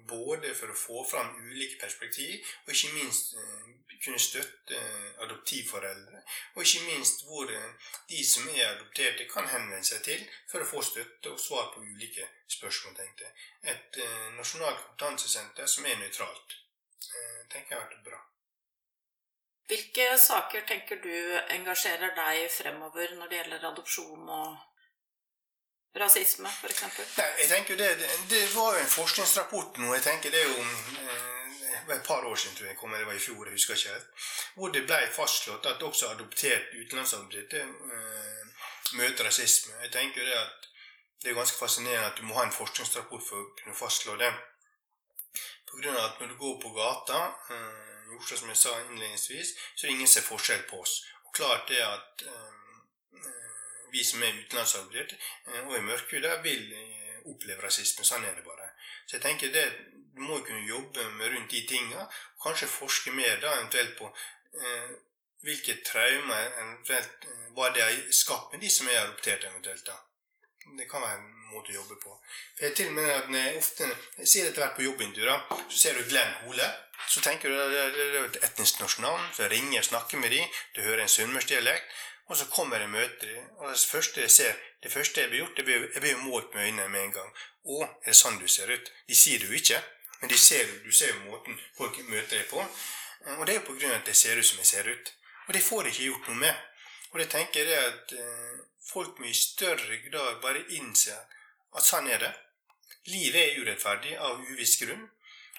[0.08, 3.66] Både for å få fram ulike perspektiv, og ikke minst uh,
[3.98, 4.78] kunne støtte
[5.24, 6.22] adoptivforeldre.
[6.54, 10.84] Og ikke minst hvor de som er adopterte, kan henvende seg til for å få
[10.86, 12.94] støtte og svar på ulike spørsmål.
[12.94, 13.34] tenkte jeg.
[13.74, 14.00] Et
[14.38, 16.58] nasjonalt kompetansesenter som er nøytralt.
[17.50, 18.22] tenker jeg har vært bra.
[19.68, 21.14] Hvilke saker tenker du
[21.58, 24.67] engasjerer deg fremover når det gjelder adopsjon og
[26.00, 26.82] rasisme, f.eks.?
[27.18, 27.88] Jeg det,
[28.30, 29.94] det, var jo en forskningsrapport nå.
[29.94, 33.16] jeg tenker Det er jo eh, et par år siden, tror jeg kom, det var
[33.16, 38.44] i fjor, jeg husker ikke helt, hvor det ble fastslått at også adoptert utenlandsadopterte eh,
[39.00, 39.74] møter rasisme.
[39.82, 40.68] Jeg tenker det at
[41.22, 44.30] det er ganske fascinerende at du må ha en forskningsrapport for å kunne fastslå det.
[45.68, 48.76] På grunn av at når du går på gata eh, i Oslo, som jeg sa
[48.84, 51.00] innledningsvis, så er det ingen som ser forskjell på oss.
[51.26, 52.57] Og klart det at eh,
[53.92, 58.06] vi som er utenlandsadoptert eh, og er mørkhuda, vil eh, oppleve rasisme.
[58.06, 58.70] Sånn er det bare.
[59.06, 59.66] Så jeg tenker det,
[60.14, 62.08] du må kunne jobbe med rundt de tinga,
[62.42, 64.92] kanskje forske mer da eventuelt på eh,
[65.46, 69.86] hvilke traumer eventuelt hva det har skapt med de som er adoptert eventuelt.
[69.86, 69.96] da.
[70.78, 72.16] Det kan være en måte å jobbe på.
[72.56, 73.86] For jeg til og med at jeg ofte
[74.18, 76.68] jeg ser etter hvert på jobbintervjuer, så ser du Glenn Hole.
[77.08, 79.22] Så tenker du det er et etnisk norsk navn.
[79.32, 80.58] Så jeg ringer og snakker med dem.
[80.76, 81.98] Du hører en sunnmørsdialekt.
[82.28, 83.44] Og så kommer jeg og møter dem.
[83.58, 86.54] Og det første jeg ser, det første jeg blir gjort, jeg blir, jeg blir målt
[86.54, 87.30] med øynene med en gang.
[87.64, 88.90] Å, er det sånn du ser ut?
[89.08, 89.80] De sier det jo ikke,
[90.20, 92.64] men de ser, du ser jo måten folk møter deg på.
[93.38, 95.12] Og det er jo på grunn av at jeg ser ut som jeg ser ut.
[95.48, 96.64] Og det får de ikke gjort noe med.
[97.12, 101.84] Og det tenker jeg er at eh, folk må i større grad bare innse at
[101.84, 102.32] sånn er det.
[103.08, 105.06] Livet er urettferdig av uviss grunn.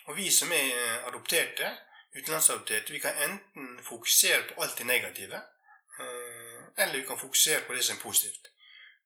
[0.10, 1.69] Og vi som er adopterte,
[2.13, 5.41] utenlandsadopterte, vi kan enten fokusere på alt det negative,
[6.80, 8.50] eller vi kan fokusere på det som er positivt.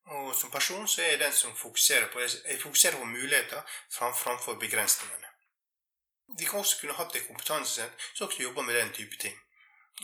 [0.05, 4.59] Og som person så er jeg den som fokuserer på, jeg fokuserer på muligheter framfor
[4.59, 5.27] begrensningene.
[6.39, 9.39] Vi kan også kunne hatt et kompetansesenter som også jobber med den type ting.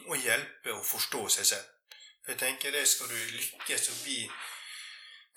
[0.06, 1.68] Og hjelpe å forstå seg selv.
[2.28, 4.20] Jeg tenker det Skal du lykkes å bli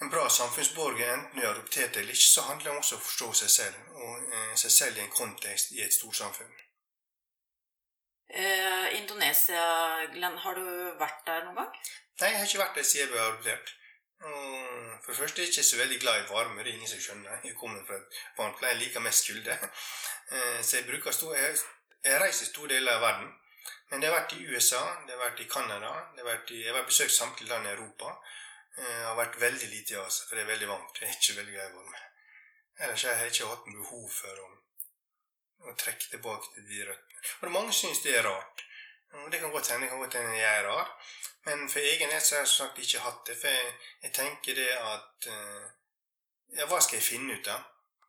[0.03, 3.05] en bra samfunnsborger, enten du er adoptert eller ikke, så handler det også om å
[3.07, 6.57] forstå seg selv, og eh, seg selv i en kontekst i et storsamfunn.
[8.33, 9.63] Eh, Indonesia,
[10.15, 10.67] Glenn, har du
[11.01, 11.79] vært der noen gang?
[12.21, 13.75] Nei, jeg har ikke vært der siden jeg ble adoptert.
[15.03, 16.63] For det første er jeg ikke så veldig glad i varme.
[16.63, 17.41] Det er ingen som skjønner.
[17.45, 18.73] Jeg kommer fra et varmt land.
[18.73, 19.59] Jeg liker mest kulde.
[20.33, 21.57] Eh, så jeg bruker stor Jeg,
[22.05, 23.33] jeg reiser store deler av verden.
[23.91, 26.63] Men det har vært i USA, det har vært i Canada, det har vært i,
[26.65, 28.15] jeg har besøkt samtlige land i Europa.
[28.77, 31.01] Det eh, har vært veldig lite i Asia, for det er veldig varmt.
[31.03, 32.01] Jeg er ikke veldig glad i varme.
[32.87, 34.49] Ellers har jeg ikke hatt noe behov for å,
[35.67, 37.25] å trekke tilbake til de røttene.
[37.41, 38.65] Og mange syns det er rart.
[39.13, 40.89] Og det kan godt hende hende jeg er rar.
[41.45, 43.37] Men for egen del så har jeg sagt ikke hatt det.
[43.41, 45.71] For jeg, jeg tenker det at eh,
[46.53, 47.63] Ja, hva skal jeg finne ut av?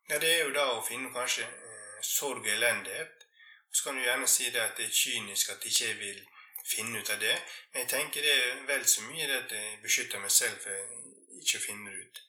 [0.09, 3.27] Ja, det er jo da å finne kanskje eh, sorg og elendighet.
[3.71, 6.19] Så kan du gjerne si det at det er kynisk at jeg ikke vil
[6.67, 7.37] finne ut av det.
[7.71, 11.39] Men jeg tenker det er vel så mye det at jeg beskytter meg selv for
[11.39, 12.21] ikke å finne det ut.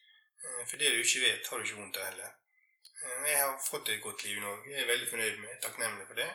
[0.45, 2.33] Eh, for det du ikke vet, har du ikke vondt av heller.
[3.05, 4.71] Eh, jeg har fått et godt liv i Norge.
[4.73, 6.31] Jeg er veldig fornøyd med takknemlig for det.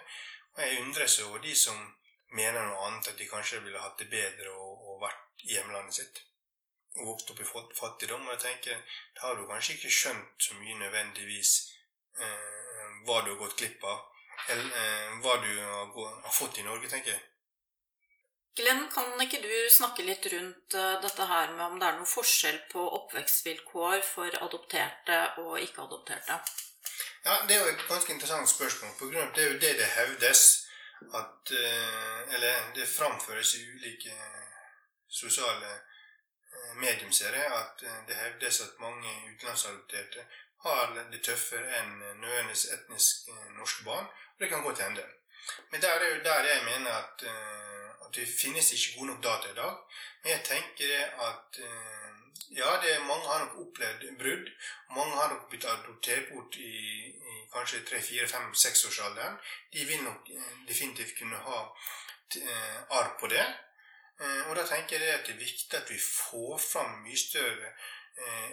[0.55, 1.81] Og jeg undres over de som
[2.37, 6.01] mener noe annet, at de kanskje ville hatt det bedre og, og vært i hjemlandet
[6.01, 6.21] sitt.
[6.99, 8.27] Og vokst opp i fattigdom.
[8.27, 11.57] Og jeg tenker, da har du kanskje ikke skjønt så mye nødvendigvis
[12.21, 14.07] eh, hva du har gått glipp av
[14.47, 17.21] Eh, hva du har fått i Norge, tenker jeg.
[18.59, 22.09] Glenn, kan ikke du snakke litt rundt eh, dette her med om det er noen
[22.09, 26.39] forskjell på oppvekstvilkår for adopterte og ikke-adopterte?
[27.23, 28.95] Ja, Det er jo et ganske interessant spørsmål.
[28.99, 30.43] På grunn av Det er jo det det hevdes
[31.15, 34.15] at eh, Eller det framføres i ulike
[35.09, 35.79] sosiale
[36.75, 40.25] mediumserier at det hevdes at mange utenlandsadopterte
[40.63, 44.05] har det tøffere enn nødvendigvis etnisk eh, norske barn.
[44.05, 45.05] Og det kan godt hende.
[45.71, 47.23] Men der er jo der jeg mener at,
[48.05, 49.75] at det finnes ikke gode nok data i dag.
[50.23, 50.93] Men jeg tenker
[51.29, 52.09] at uh,
[52.57, 54.51] ja, det er mange har nok opplevd brudd.
[54.95, 56.73] Mange har nok blitt adoptert bort i,
[57.31, 59.39] i kanskje 3-4-5-6-årsalderen.
[59.73, 61.63] De vil nok uh, definitivt kunne ha
[62.89, 63.45] arv på det.
[64.19, 67.71] Og da tenker jeg at det er viktig at vi får fram mye større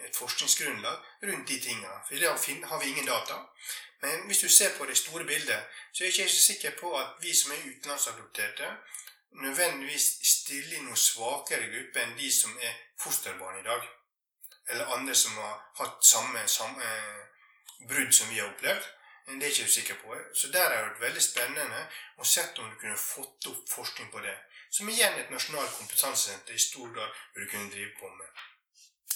[0.06, 1.98] et forskningsgrunnlag rundt de tingene.
[2.06, 3.35] For dag har vi ingen data.
[4.02, 5.61] Men hvis du ser på det store bildet,
[5.92, 8.68] så er jeg ikke så sikker på at vi som er utenlandsadopterte,
[9.42, 13.88] nødvendigvis stille i noen svakere gruppe enn de som er fosterbarn i dag.
[14.68, 17.25] Eller andre som har hatt samme, samme eh,
[17.88, 18.92] brudd som vi har opplevd.
[19.27, 20.16] Det er jeg ikke sikker på.
[20.35, 21.81] Så der har det vært veldig spennende
[22.16, 24.37] å se om du kunne fått opp forskning på det.
[24.70, 28.44] Som igjen et nasjonalt kompetansesenter i stor grad burde kunne drive på med.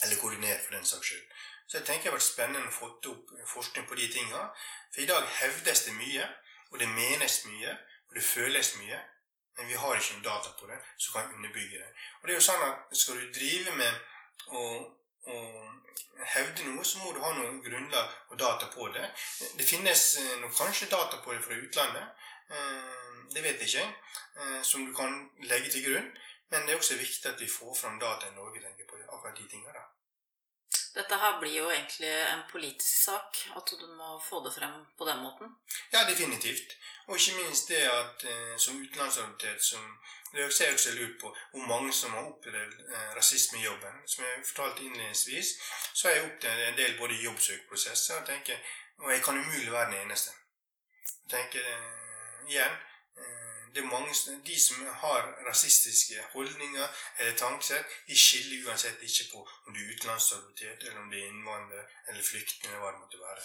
[0.03, 1.27] Eller koordinere, for den saks skyld.
[1.69, 4.43] Så jeg tenker det har vært spennende å få opp forskning på de tinga.
[4.91, 6.27] For i dag hevdes det mye,
[6.71, 7.75] og det menes mye,
[8.09, 8.99] og det føles mye.
[9.61, 11.91] Men vi har ikke noen data på det som kan underbygge det.
[12.21, 14.63] Og det er jo sånn at Skal du drive med å,
[15.29, 15.37] å
[16.35, 19.05] hevde noe, så må du ha noe grunnlag og data på det.
[19.59, 22.25] Det finnes eh, noe, kanskje data på det fra utlandet.
[22.57, 23.87] Eh, det vet jeg ikke.
[24.41, 26.09] Eh, som du kan legge til grunn.
[26.51, 29.07] Men det er også viktig at vi får fram data i Norge tenker på det,
[29.13, 29.80] akkurat de tingene.
[30.95, 35.07] Dette her blir jo egentlig en politisk sak, at du må få det frem på
[35.07, 35.53] den måten?
[35.93, 36.75] Ja, definitivt.
[37.07, 39.85] Og ikke minst det at eh, som utenlandsorientert som
[40.33, 43.97] Det har jeg også lurt på hvor mange som har opplevd eh, rasisme i jobben.
[44.07, 45.49] Som jeg fortalte innledningsvis,
[45.95, 48.57] så har jeg opplevd en del både jobbsøkprosesser og tenker
[48.99, 50.31] Og jeg kan umulig være den eneste.
[51.07, 52.79] Jeg tenker eh, igjen
[53.75, 54.15] det er mange,
[54.47, 56.87] De som har rasistiske holdninger
[57.19, 61.27] eller tanker, de skiller uansett ikke på om du er utenlandsadoptert, eller om du er
[61.27, 63.43] innvandrer eller flyktning, eller hva det måtte være.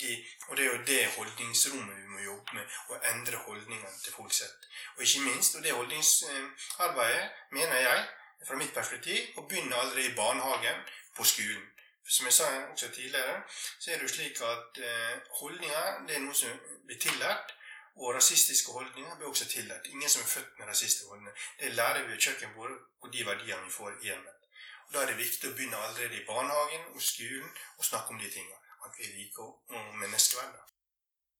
[0.00, 0.12] De,
[0.48, 4.32] og det er jo det holdningsrommet vi må jobbe med, å endre holdningene til folk
[4.34, 4.66] sett.
[4.96, 8.08] Og ikke minst, og det holdningsarbeidet, mener jeg,
[8.46, 10.82] fra mitt perspektiv, å begynne allerede i barnehagen,
[11.16, 11.68] på skolen.
[12.08, 13.42] Som jeg sa også tidligere,
[13.78, 17.52] så er det jo slik at eh, holdninger det er noe som blir tillært.
[17.94, 19.86] Og rasistiske holdninger blir også tillatt.
[19.86, 21.34] Ingen som er født med rasistiske holdninger.
[21.60, 24.48] Det lærer vi ved kjøkkenbordet og de verdiene vi får i hjemmet.
[24.86, 28.18] Og Da er det viktig å begynne allerede i barnehagen og skolen og snakke om
[28.18, 28.58] de tingene.
[28.86, 29.52] At vi liker
[30.00, 30.72] menneskeverd.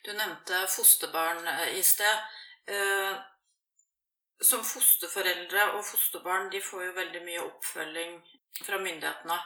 [0.04, 2.22] Du nevnte fosterbarn eh, i sted.
[2.66, 3.16] Eh,
[4.42, 8.14] som fosterforeldre og fosterbarn de får jo veldig mye oppfølging
[8.64, 9.38] fra myndighetene.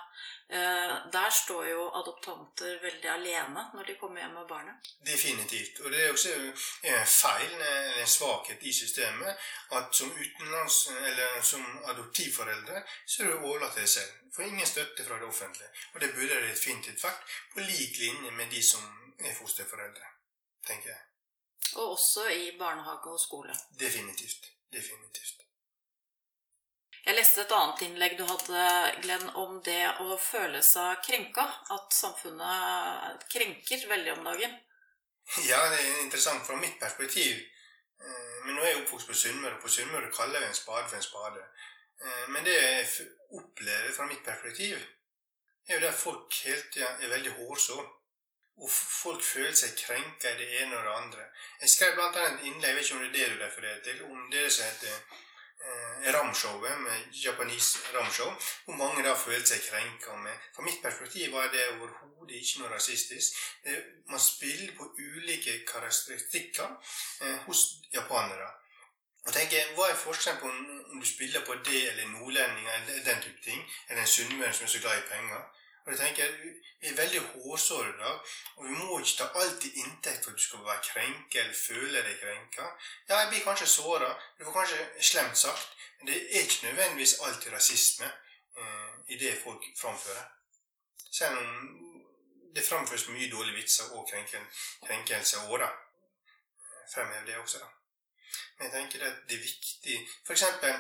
[0.49, 4.91] Eh, der står jo adoptanter veldig alene når de kommer hjem med barnet.
[5.07, 5.81] Definitivt.
[5.81, 7.55] Og det er også en feil,
[8.01, 13.87] en svakhet i systemet, at som utenlands, eller som adoptivforeldre så er du overlatt til
[13.87, 14.13] deg selv.
[14.37, 15.71] Får ingen støtte fra det offentlige.
[15.95, 18.85] Og det burde det definitivt vært, på lik linje med de som
[19.19, 20.13] er fosterforeldre,
[20.67, 21.03] tenker jeg.
[21.75, 23.55] Og også i barnehage og skole.
[23.81, 24.53] Definitivt.
[24.73, 25.46] Definitivt.
[27.07, 28.63] Jeg leste et annet innlegg du hadde,
[29.05, 31.45] Glenn, om det å føle seg krenka.
[31.71, 34.57] At samfunnet krenker veldig om dagen.
[35.47, 37.45] Ja, det er interessant fra mitt perspektiv.
[38.03, 40.89] Eh, men nå er jeg oppvokst på Sunnmøre, og på Sunnmøre kaller vi en spade
[40.89, 41.45] for en spade.
[42.03, 43.07] Eh, men det jeg
[43.39, 44.83] opplever fra mitt perspektiv,
[45.69, 47.87] er jo det at folk hele tida er veldig hårsåre.
[48.57, 51.31] Og folk føler seg krenka i det ene og det andre.
[51.61, 52.11] Jeg skrev bl.a.
[52.27, 54.65] et innlegg, jeg vet ikke om det er det du refererer til, om det som
[54.65, 55.25] heter
[56.13, 58.31] ramshowet med japanese ramshow,
[58.65, 60.37] hvor mange da følte seg krenka med.
[60.55, 63.41] Fra mitt perspektiv var det overhodet ikke noe rasistisk.
[63.65, 63.75] Det,
[64.11, 66.69] man spiller på ulike karakteristikker
[67.23, 67.65] eh, hos
[67.95, 68.49] japanere.
[69.27, 70.51] Og tenker, Hva er forskjellen på
[70.93, 74.65] om du spiller på det eller nordlendinger eller den type ting, eller en sunnmøring som
[74.65, 75.43] er så glad i penger?
[75.87, 76.33] Og jeg tenker,
[76.81, 78.19] Vi er veldig hårsåre i dag,
[78.57, 81.55] og vi må ikke ta alt til inntekt for at du skal være krenka eller
[81.57, 82.67] føle deg krenka.
[83.09, 85.69] Ja, jeg blir kanskje såra, det var kanskje slemt sagt,
[85.99, 88.11] men det er ikke nødvendigvis alltid rasisme
[88.61, 90.29] eh, i det folk framfører.
[91.11, 91.49] Selv om
[92.57, 94.11] det framføres mye dårlige vitser og
[94.87, 95.71] krenkelser òg, da.
[96.95, 97.73] Fremhev det også, da.
[98.59, 100.77] Men jeg tenker at det er viktig For eksempel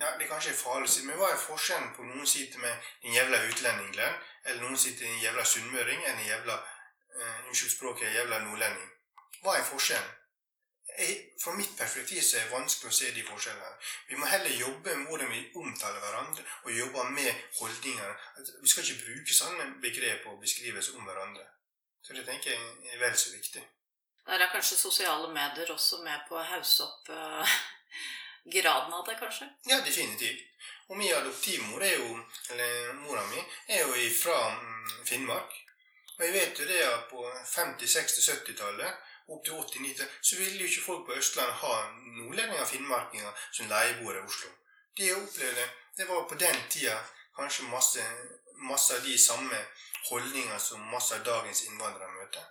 [0.00, 2.60] ja, Det er kanskje farlig å si, men hva er forskjellen på noen sier til
[2.60, 3.98] meg 'din jævla utlending',
[4.44, 6.56] eller noen sier til en jævla sunnmøring', 'din jævla
[7.18, 8.90] eh, Unnskyld språket, jævla nordlending'?
[9.42, 10.16] Hva er forskjellen?
[10.98, 13.76] Jeg, fra mitt perspektiv så er det vanskelig å se de forskjellene.
[14.08, 17.30] Vi må heller jobbe med hvordan vi omtaler hverandre, og jobbe med
[17.60, 18.10] holdninger.
[18.62, 21.46] Vi skal ikke bruke sånne begrep og beskrivelser om hverandre.
[22.02, 23.62] Så det tenker jeg er vel så viktig.
[24.26, 27.54] Der er kanskje sosiale medier også med på å hausse opp uh,
[28.44, 29.48] graden av det, kanskje?
[29.70, 30.46] Ja, definitivt.
[30.88, 32.18] Og min adoptivmor er jo,
[32.50, 35.52] eller mora mi er jo fra mm, Finnmark.
[36.18, 40.58] Og jeg vet jo det at på 50-, 60-, 70-tallet opp til 80-90, så ville
[40.58, 41.74] jo ikke folk på Østlandet ha
[42.16, 44.50] nordlendinger og finnmarkinger som leieboere i Oslo.
[44.96, 45.66] De jeg opplevde,
[45.96, 46.96] det var på den tida
[47.36, 48.04] kanskje masse,
[48.70, 49.60] masse av de samme
[50.10, 52.44] holdninger som masse av dagens innvandrere møter.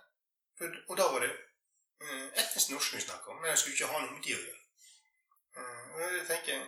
[0.88, 4.00] Og da var det uh, etnisk norsk vi snakka om, men jeg skulle ikke ha
[4.00, 4.59] noe med de å gjøre.
[6.00, 6.64] Jeg tenker,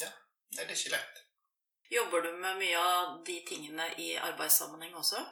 [0.00, 0.10] ja,
[0.52, 1.22] det er ikke lett.
[1.90, 5.22] Jobber du med mye av de tingene i arbeidssammenheng også?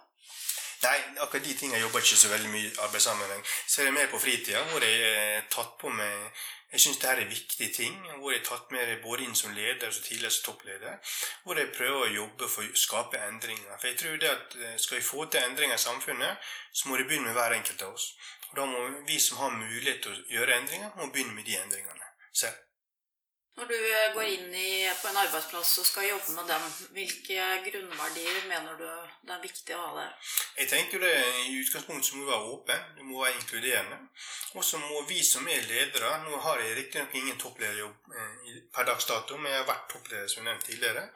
[0.84, 3.44] Nei, akkurat de tingene jobber ikke så veldig mye i arbeidssammenheng.
[3.68, 7.22] Så er det mer på fritida, hvor jeg er tatt på med Jeg syns dette
[7.22, 7.98] er viktige ting.
[8.18, 10.96] Hvor jeg er tatt med både inn som leder og tidligere som toppleder.
[11.44, 13.76] Hvor jeg prøver å jobbe for å skape endringer.
[13.78, 16.98] For jeg tror det at eh, skal vi få til endringer i samfunnet, så må
[16.98, 18.08] det begynne med hver enkelt av oss.
[18.50, 21.60] Og da må vi som har mulighet til å gjøre endringer, må begynne med de
[21.62, 22.63] endringene selv.
[23.54, 26.64] Når du eh, går inn i, på en arbeidsplass og skal jobbe med dem,
[26.96, 28.86] hvilke grunnverdier mener du
[29.28, 30.32] det er viktig å ha der?
[30.58, 31.12] Jeg tenker det
[31.44, 34.00] I utgangspunktet så må du være åpen, du må være inkluderende.
[34.58, 38.90] Og så må vi som er ledere Nå har jeg riktignok ingen topplederjobb eh, per
[38.90, 41.06] dags dato, men jeg har vært toppleder som jeg nevnte tidligere.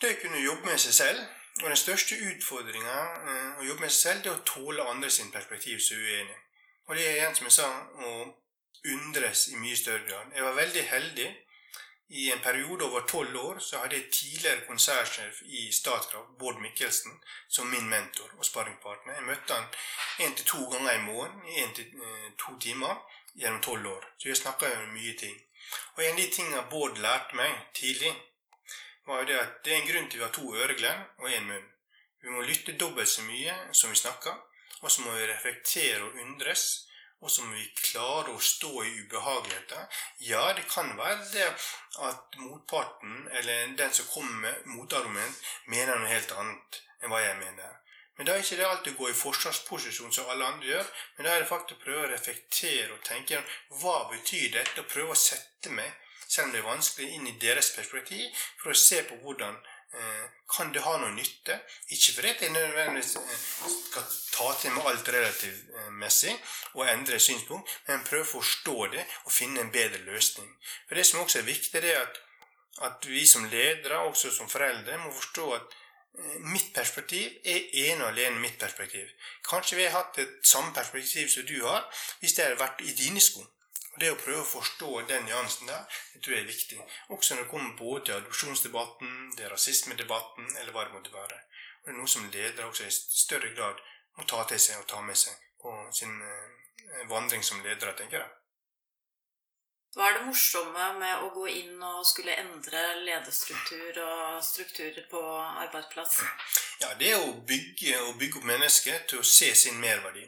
[0.00, 1.28] Det å kunne jobbe med seg selv.
[1.60, 5.10] Og den største utfordringa eh, å jobbe med seg selv, det er å tåle andre
[5.10, 6.38] sin perspektiv som er uenig.
[6.86, 7.66] Og det er igjen, som jeg sa,
[8.06, 8.12] å
[8.84, 10.34] undres i mye større grad.
[10.34, 11.30] Jeg var veldig heldig.
[12.10, 17.12] I en periode over tolv år så hadde jeg tidligere konsernsjef i Statkraft, Bård Mikkelsen,
[17.48, 19.14] som min mentor og sparringpartner.
[19.14, 19.68] Jeg møtte han
[20.26, 22.98] én til to ganger i måneden i én til eh, to timer
[23.34, 24.08] gjennom tolv år.
[24.18, 25.38] Så vi snakka om mye ting.
[25.94, 28.12] Og en av de tingene Bård lærte meg tidlig,
[29.06, 31.46] var jo det at det er en grunn til vi har to øreglenn og én
[31.46, 31.70] munn.
[32.22, 34.34] Vi må lytte dobbelt så mye som vi snakker,
[34.82, 36.89] og så må vi reflektere og undres
[37.20, 40.00] og så må vi klare å stå i ubehageligheter.
[40.24, 41.48] Ja, det kan være det
[42.08, 47.36] at motparten, eller den som kommer med motargument, mener noe helt annet enn hva jeg
[47.42, 47.76] mener.
[48.16, 51.26] Men da er ikke det alltid å gå i forsvarsposisjon som alle andre gjør, men
[51.26, 54.90] da er det faktisk å prøve å reflektere og tenke gjennom hva betyr dette, og
[54.92, 55.94] prøve å sette meg,
[56.26, 59.56] selv om det er vanskelig, inn i deres perspektiv, for å se på hvordan
[60.50, 61.56] kan det ha noe nytte?
[61.94, 66.34] Ikke fordi jeg nødvendigvis eh, skal ta til med alt relativmessig
[66.74, 70.50] og endre synspunkt, men prøve å forstå det og finne en bedre løsning.
[70.88, 72.18] For Det som også er viktig, det er at,
[72.88, 75.78] at vi som ledere, også som foreldre, må forstå at
[76.18, 79.06] eh, mitt perspektiv er ene og alene mitt perspektiv.
[79.46, 81.86] Kanskje vi har hatt et samme perspektiv som du har,
[82.20, 83.46] hvis det hadde vært i dine sko.
[84.00, 86.78] Det å prøve å forstå den nyansen der, det tror jeg er viktig.
[87.16, 91.40] Også når det kommer både til adopsjonsdebatten, til rasismedebatten, eller hva det måtte være.
[91.80, 93.82] Og Det er noe som ledere også i større grad
[94.16, 98.22] må ta til seg og ta med seg på sin eh, vandring som ledere, tenker
[98.22, 98.30] jeg.
[99.90, 105.22] Hva er det morsomme med å gå inn og skulle endre lederstruktur og strukturer på
[105.64, 106.20] arbeidsplass?
[106.80, 110.22] Ja, Det er å bygge, å bygge opp mennesket til å se sin merverdi.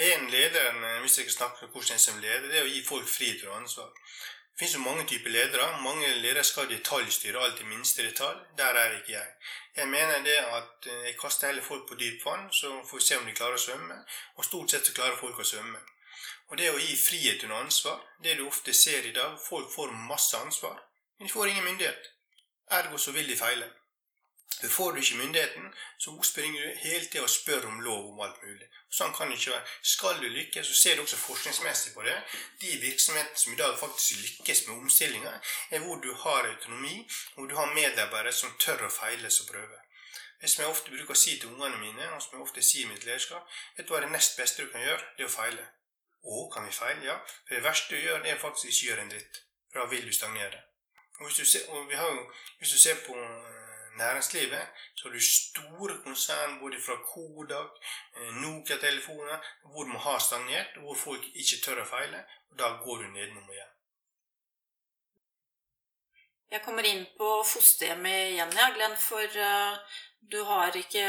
[0.00, 2.80] En leder, hvis jeg skal snakke om hvordan en som leder, det er å gi
[2.84, 3.90] folk frihet og ansvar.
[3.92, 5.66] Det finnes jo mange typer ledere.
[5.84, 8.38] Mange ledere skal detaljstyre alt i minste detalj.
[8.56, 9.34] Der er ikke jeg.
[9.76, 13.04] Jeg mener det at eh, jeg kaster heller folk på dypt vann, så får vi
[13.04, 13.98] se om de klarer å svømme.
[14.36, 15.82] Og stort sett så klarer folk å svømme.
[16.48, 19.92] Og det å gi frihet under ansvar, det du ofte ser i dag, folk får
[20.08, 20.80] masse ansvar,
[21.18, 22.10] men de får ingen myndighet.
[22.80, 23.68] Ergo så vil de feile.
[24.68, 28.42] Får du ikke myndigheten, så springer du hele tida og spør om lov om alt
[28.44, 28.66] mulig.
[28.92, 29.68] Sånn kan det ikke være.
[29.92, 32.16] Skal du lykkes, så ser du også forskningsmessig på det.
[32.60, 37.48] De virksomhetene som i dag faktisk lykkes med omstillinger, er hvor du har autonomi, hvor
[37.48, 39.80] du har medarbeidere som tør å feile og prøve.
[40.40, 42.88] Det som jeg ofte bruker å si til ungene mine, og som jeg ofte sier
[42.88, 45.36] i mitt lederskap, vet du hva det nest beste du kan gjøre, det er å
[45.36, 45.66] feile.
[46.20, 47.04] Å, kan vi feile?
[47.04, 47.16] Ja.
[47.46, 49.40] For det verste du gjør, det er faktisk ikke gjøre en dritt.
[49.70, 50.64] For da vil du stagnere.
[51.20, 52.24] Og hvis du ser, og jo,
[52.58, 53.16] hvis du ser på
[53.96, 57.70] næringslivet så har du store konsern både fra Kodak,
[58.16, 62.24] eh, Nokia-telefoner, hvor man har stagnert, hvor folk ikke tør å feile.
[62.50, 63.72] og Da går du nedenom igjen.
[66.50, 69.76] Jeg kommer inn på fosterhjemmet igjen, ja, Glenn, for uh,
[70.32, 71.04] du har ikke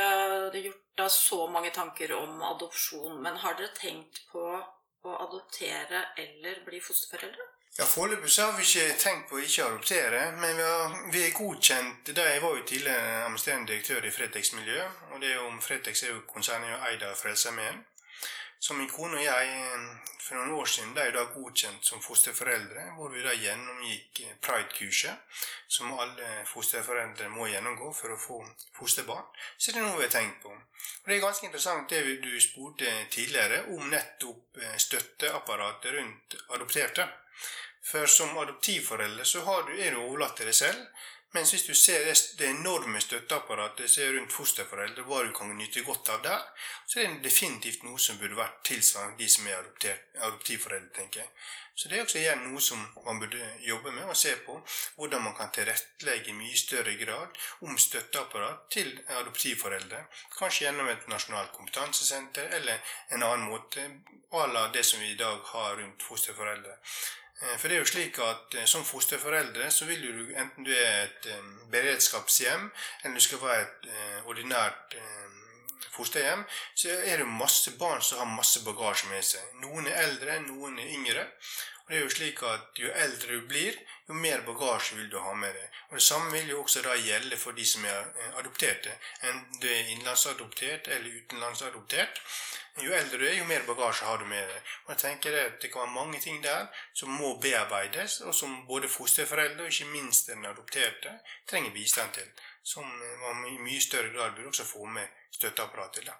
[0.54, 3.18] gjort deg så mange tanker om adopsjon.
[3.24, 4.44] Men har dere tenkt på
[5.02, 7.48] å adoptere eller bli fosterforeldre?
[7.80, 11.38] Ja, Foreløpig har vi ikke tenkt på å ikke adoptere, men vi, har, vi er
[11.38, 14.82] godkjent da Jeg var jo tidligere administrerende direktør i Fretex Miljø,
[15.14, 17.80] og det er jo, Fretex er jo konsernet eid av Frelsesarmeen.
[18.60, 19.54] Så min kone og jeg
[20.32, 25.40] for noen år siden ble da godkjent som fosterforeldre, hvor vi da gjennomgikk Pride-kurset,
[25.72, 28.42] som alle fosterforeldre må gjennomgå for å få
[28.82, 29.32] fosterbarn.
[29.58, 30.52] Så det er noe vi har tenkt på.
[30.52, 37.08] Og Det er ganske interessant det du spurte tidligere om nettopp støtteapparatet rundt adopterte.
[37.84, 40.86] For som adoptivforelder så du, er du overlatt til deg selv.
[41.34, 42.04] Mens hvis du ser
[42.38, 46.42] det enorme støtteapparatet som er rundt fosterforeldre, hva du kan nyte godt av der,
[46.86, 49.62] så er det definitivt noe som burde vært tilsvarende de som er
[50.28, 51.30] adoptivforeldre, tenker jeg.
[51.82, 54.58] Så det er også igjen noe som man burde jobbe med og se på.
[54.98, 60.04] Hvordan man kan tilrettelegge i mye større grad om støtteapparat til adoptivforeldre.
[60.36, 62.84] Kanskje gjennom et nasjonalt kompetansesenter eller
[63.16, 63.88] en annen måte
[64.32, 66.76] à la det som vi i dag har rundt fosterforeldre.
[67.42, 70.72] Eh, for det er jo slik at eh, som fosterforeldre så vil du, enten du
[70.74, 72.68] er et eh, beredskapshjem
[73.04, 73.90] eller du skal være et
[74.26, 74.96] ordinært
[75.92, 76.44] fosterhjem,
[76.76, 79.42] så er det masse barn som har masse bagasje med seg.
[79.64, 81.26] Noen er eldre, noen er yngre.
[81.92, 83.76] Det er jo slik at Jo eldre du blir,
[84.08, 85.74] jo mer bagasje vil du ha med deg.
[85.90, 88.94] Og Det samme vil jo også da gjelde for de som er adopterte.
[89.28, 92.24] Enten du er innenlandsadoptert eller utenlandsadoptert.
[92.86, 94.72] Jo eldre du er, jo mer bagasje har du med deg.
[94.86, 98.66] Og jeg tenker at Det kan være mange ting der som må bearbeides, og som
[98.68, 102.32] både fosterforeldre og ikke minst den adopterte trenger bistand til.
[102.64, 106.12] Som man i mye større grad burde også få med støtteapparat til.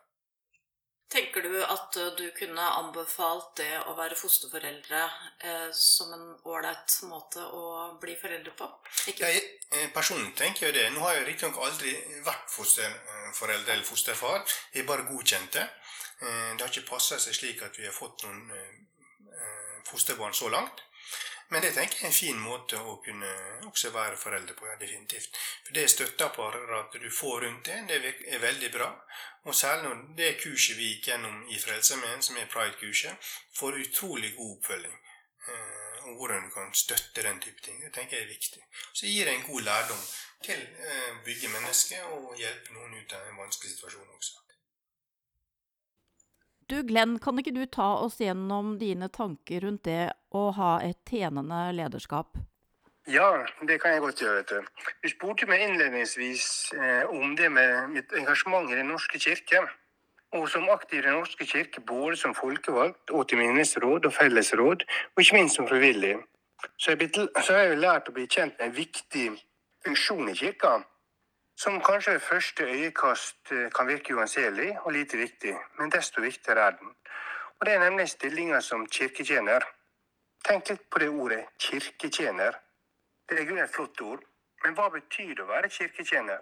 [1.12, 5.02] Tenker du at du kunne anbefalt det å være fosterforeldre
[5.44, 8.70] eh, som en ålreit måte å bli foreldre på?
[9.12, 9.28] Ikke?
[9.28, 9.42] Jeg,
[9.76, 10.86] eh, personlig tenker jeg det.
[10.96, 11.92] Nå har jeg riktignok aldri
[12.24, 14.46] vært fosterforeldre eller fosterfar.
[14.72, 15.68] Jeg er bare godkjent det.
[16.22, 18.74] Eh, det har ikke passa seg slik at vi har fått noen eh,
[19.36, 20.84] eh, fosterbarn så langt.
[21.52, 23.30] Men det tenker jeg er en fin måte å kunne
[23.68, 25.36] også være foreldre på, ja, definitivt.
[25.66, 28.88] For det støtteapparatet du får rundt det, det er veldig bra.
[29.44, 34.32] Og særlig når det kurset vi gikk gjennom i Frelsesarmeen, som er Pride-kurset, får utrolig
[34.38, 34.98] god oppfølging.
[36.02, 37.84] Og hvordan du kan støtte den type ting.
[37.84, 38.64] Det tenker jeg er viktig.
[38.94, 40.06] Så gir det en god lærdom
[40.48, 44.41] til å bygge mennesker og hjelpe noen ut av en vanskelig situasjon også.
[46.72, 51.02] Du Glenn, kan ikke du ta oss gjennom dine tanker rundt det å ha et
[51.04, 52.38] tjenende lederskap?
[53.12, 53.26] Ja,
[53.68, 54.38] det kan jeg godt gjøre.
[54.38, 59.20] vet Du Du spurte meg innledningsvis eh, om det med mitt engasjement i Den norske
[59.20, 59.66] kirke.
[60.32, 64.88] Og som aktiv i Den norske kirke, både som folkevalgt og til minnesråd og fellesråd,
[65.16, 66.16] og ikke minst som frivillig,
[66.78, 69.28] så har jeg lært å bli kjent med en viktig
[69.84, 70.78] funksjon i kirka
[71.56, 76.60] som kanskje ved første øyekast eh, kan virke uanselig og lite viktig, men desto viktigere
[76.60, 76.96] er den.
[77.60, 79.62] Og Det er nemlig stillinga som kirketjener.
[80.48, 82.52] Tenk litt på det ordet kirketjener.
[83.30, 84.24] Det er et flott ord,
[84.64, 86.40] men hva betyr det å være kirketjener?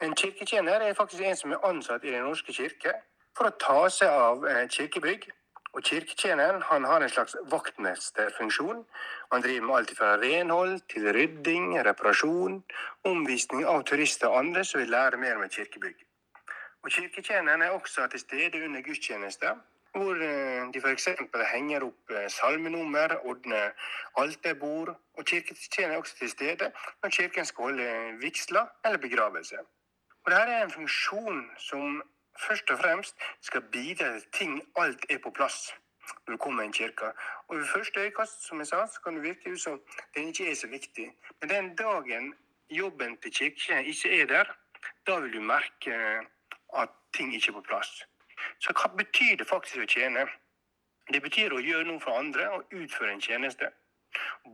[0.00, 2.92] En kirketjener er faktisk en som er ansatt i Den norske kirke
[3.36, 5.30] for å ta seg av eh, kirkebygg
[5.76, 8.78] og Kirketjeneren han har en slags vaktmesterfunksjon.
[9.32, 12.62] Han driver med alt fra renhold til rydding, reparasjon,
[13.04, 16.00] omvisning av turister og andre som vil lære mer om et kirkebygg.
[16.82, 19.60] Og Kirketjeneren er også til stede under gudstjenester,
[19.92, 21.08] hvor eh, de f.eks.
[21.52, 23.72] henger opp eh, salmenummer, ordner
[24.16, 24.96] alterbord.
[25.18, 26.72] Og kirketjeneren er også til stede
[27.02, 29.60] når kirken skal holde vigsler eller begravelse.
[30.24, 32.00] Og Dette er en funksjon som
[32.40, 35.74] først og fremst skal bidra til at ting alt er på plass
[36.26, 37.12] når du kommer i en kirke.
[37.48, 39.80] Og ved første øyekast som jeg sa, så kan det virke ut som
[40.14, 41.12] den ikke er så viktig.
[41.40, 42.34] Men den dagen
[42.70, 44.44] jobben til kirken ikke er der,
[45.06, 45.94] da vil du merke
[46.76, 48.04] at ting ikke er på plass.
[48.58, 50.26] Så hva betyr det faktisk å tjene?
[51.12, 53.70] Det betyr å gjøre noe for andre og utføre en tjeneste.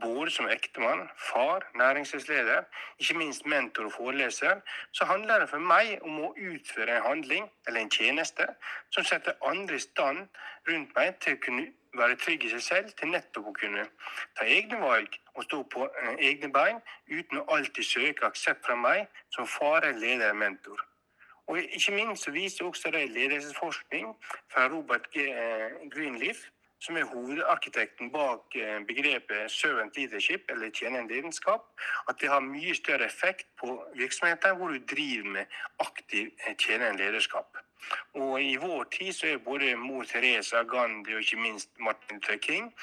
[0.03, 2.63] Både som ektemann, far, næringslivsleder,
[2.99, 4.61] ikke minst mentor og foreleser,
[4.93, 8.49] så handler det for meg om å utføre en handling eller en tjeneste
[8.91, 10.27] som setter andre i stand
[10.69, 11.67] rundt meg til å kunne
[11.99, 13.85] være trygg i seg selv, til nettopp å kunne
[14.39, 18.77] ta egne valg og stå på eh, egne bein uten å alltid søke aksept fra
[18.79, 19.05] meg
[19.35, 20.81] som far, leder, mentor.
[21.51, 24.13] Og ikke minst så viser også det ledelsesforskning
[24.53, 25.27] fra Robert G.
[25.29, 26.47] Eh, Greenleaf
[26.83, 31.63] som er hovedarkitekten bak eh, begrepet 'servant leadership', eller tjenende lidenskap,
[32.09, 35.47] at det har mye større effekt på virksomheter hvor du driver med
[35.79, 37.57] aktiv eh, tjenende lederskap.
[38.15, 42.39] Og I vår tid så er både mor Teresa, Gandhi og ikke minst Martin Luther
[42.39, 42.75] King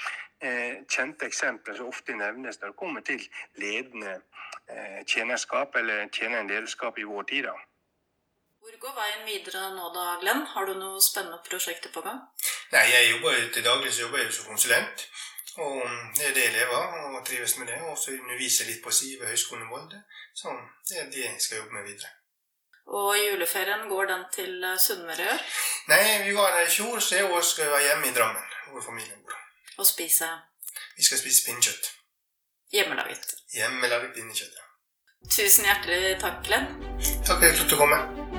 [0.41, 4.21] eh, kjente eksempler som ofte nevnes når det kommer til ledende
[5.07, 7.43] tjenerskap eller tjenende lederskap i vår tid.
[7.43, 7.55] da.
[8.59, 10.43] Hvor går veien videre nå da, Glenn?
[10.45, 12.19] Har du noen spennende prosjekter på gang?
[12.71, 15.07] Nei, jeg jobber til daglig så jobber jeg som konsulent.
[15.59, 15.81] Og
[16.17, 17.79] det er det jeg lever og trives med det.
[17.89, 20.01] Og så underviser jeg litt på SIV ved Høgskolen i Molde.
[20.35, 20.53] Så
[20.89, 22.11] det er det jeg skal jobbe med videre.
[22.89, 25.35] Og juleferien, går den til eh, Sunnmøre
[25.91, 28.49] Nei, vi var der i fjor, så i år skal vi være hjemme i Drammen,
[28.71, 29.37] hvor familien bor.
[29.77, 30.29] Og spise?
[30.97, 31.93] Vi skal spise pinnekjøtt.
[32.73, 33.33] Hjemmelaget?
[33.53, 34.65] Hjemmelaget pinnekjøtt, ja.
[35.29, 36.69] Tusen hjertelig takk, Glenn.
[37.25, 38.38] Takk for at du kom.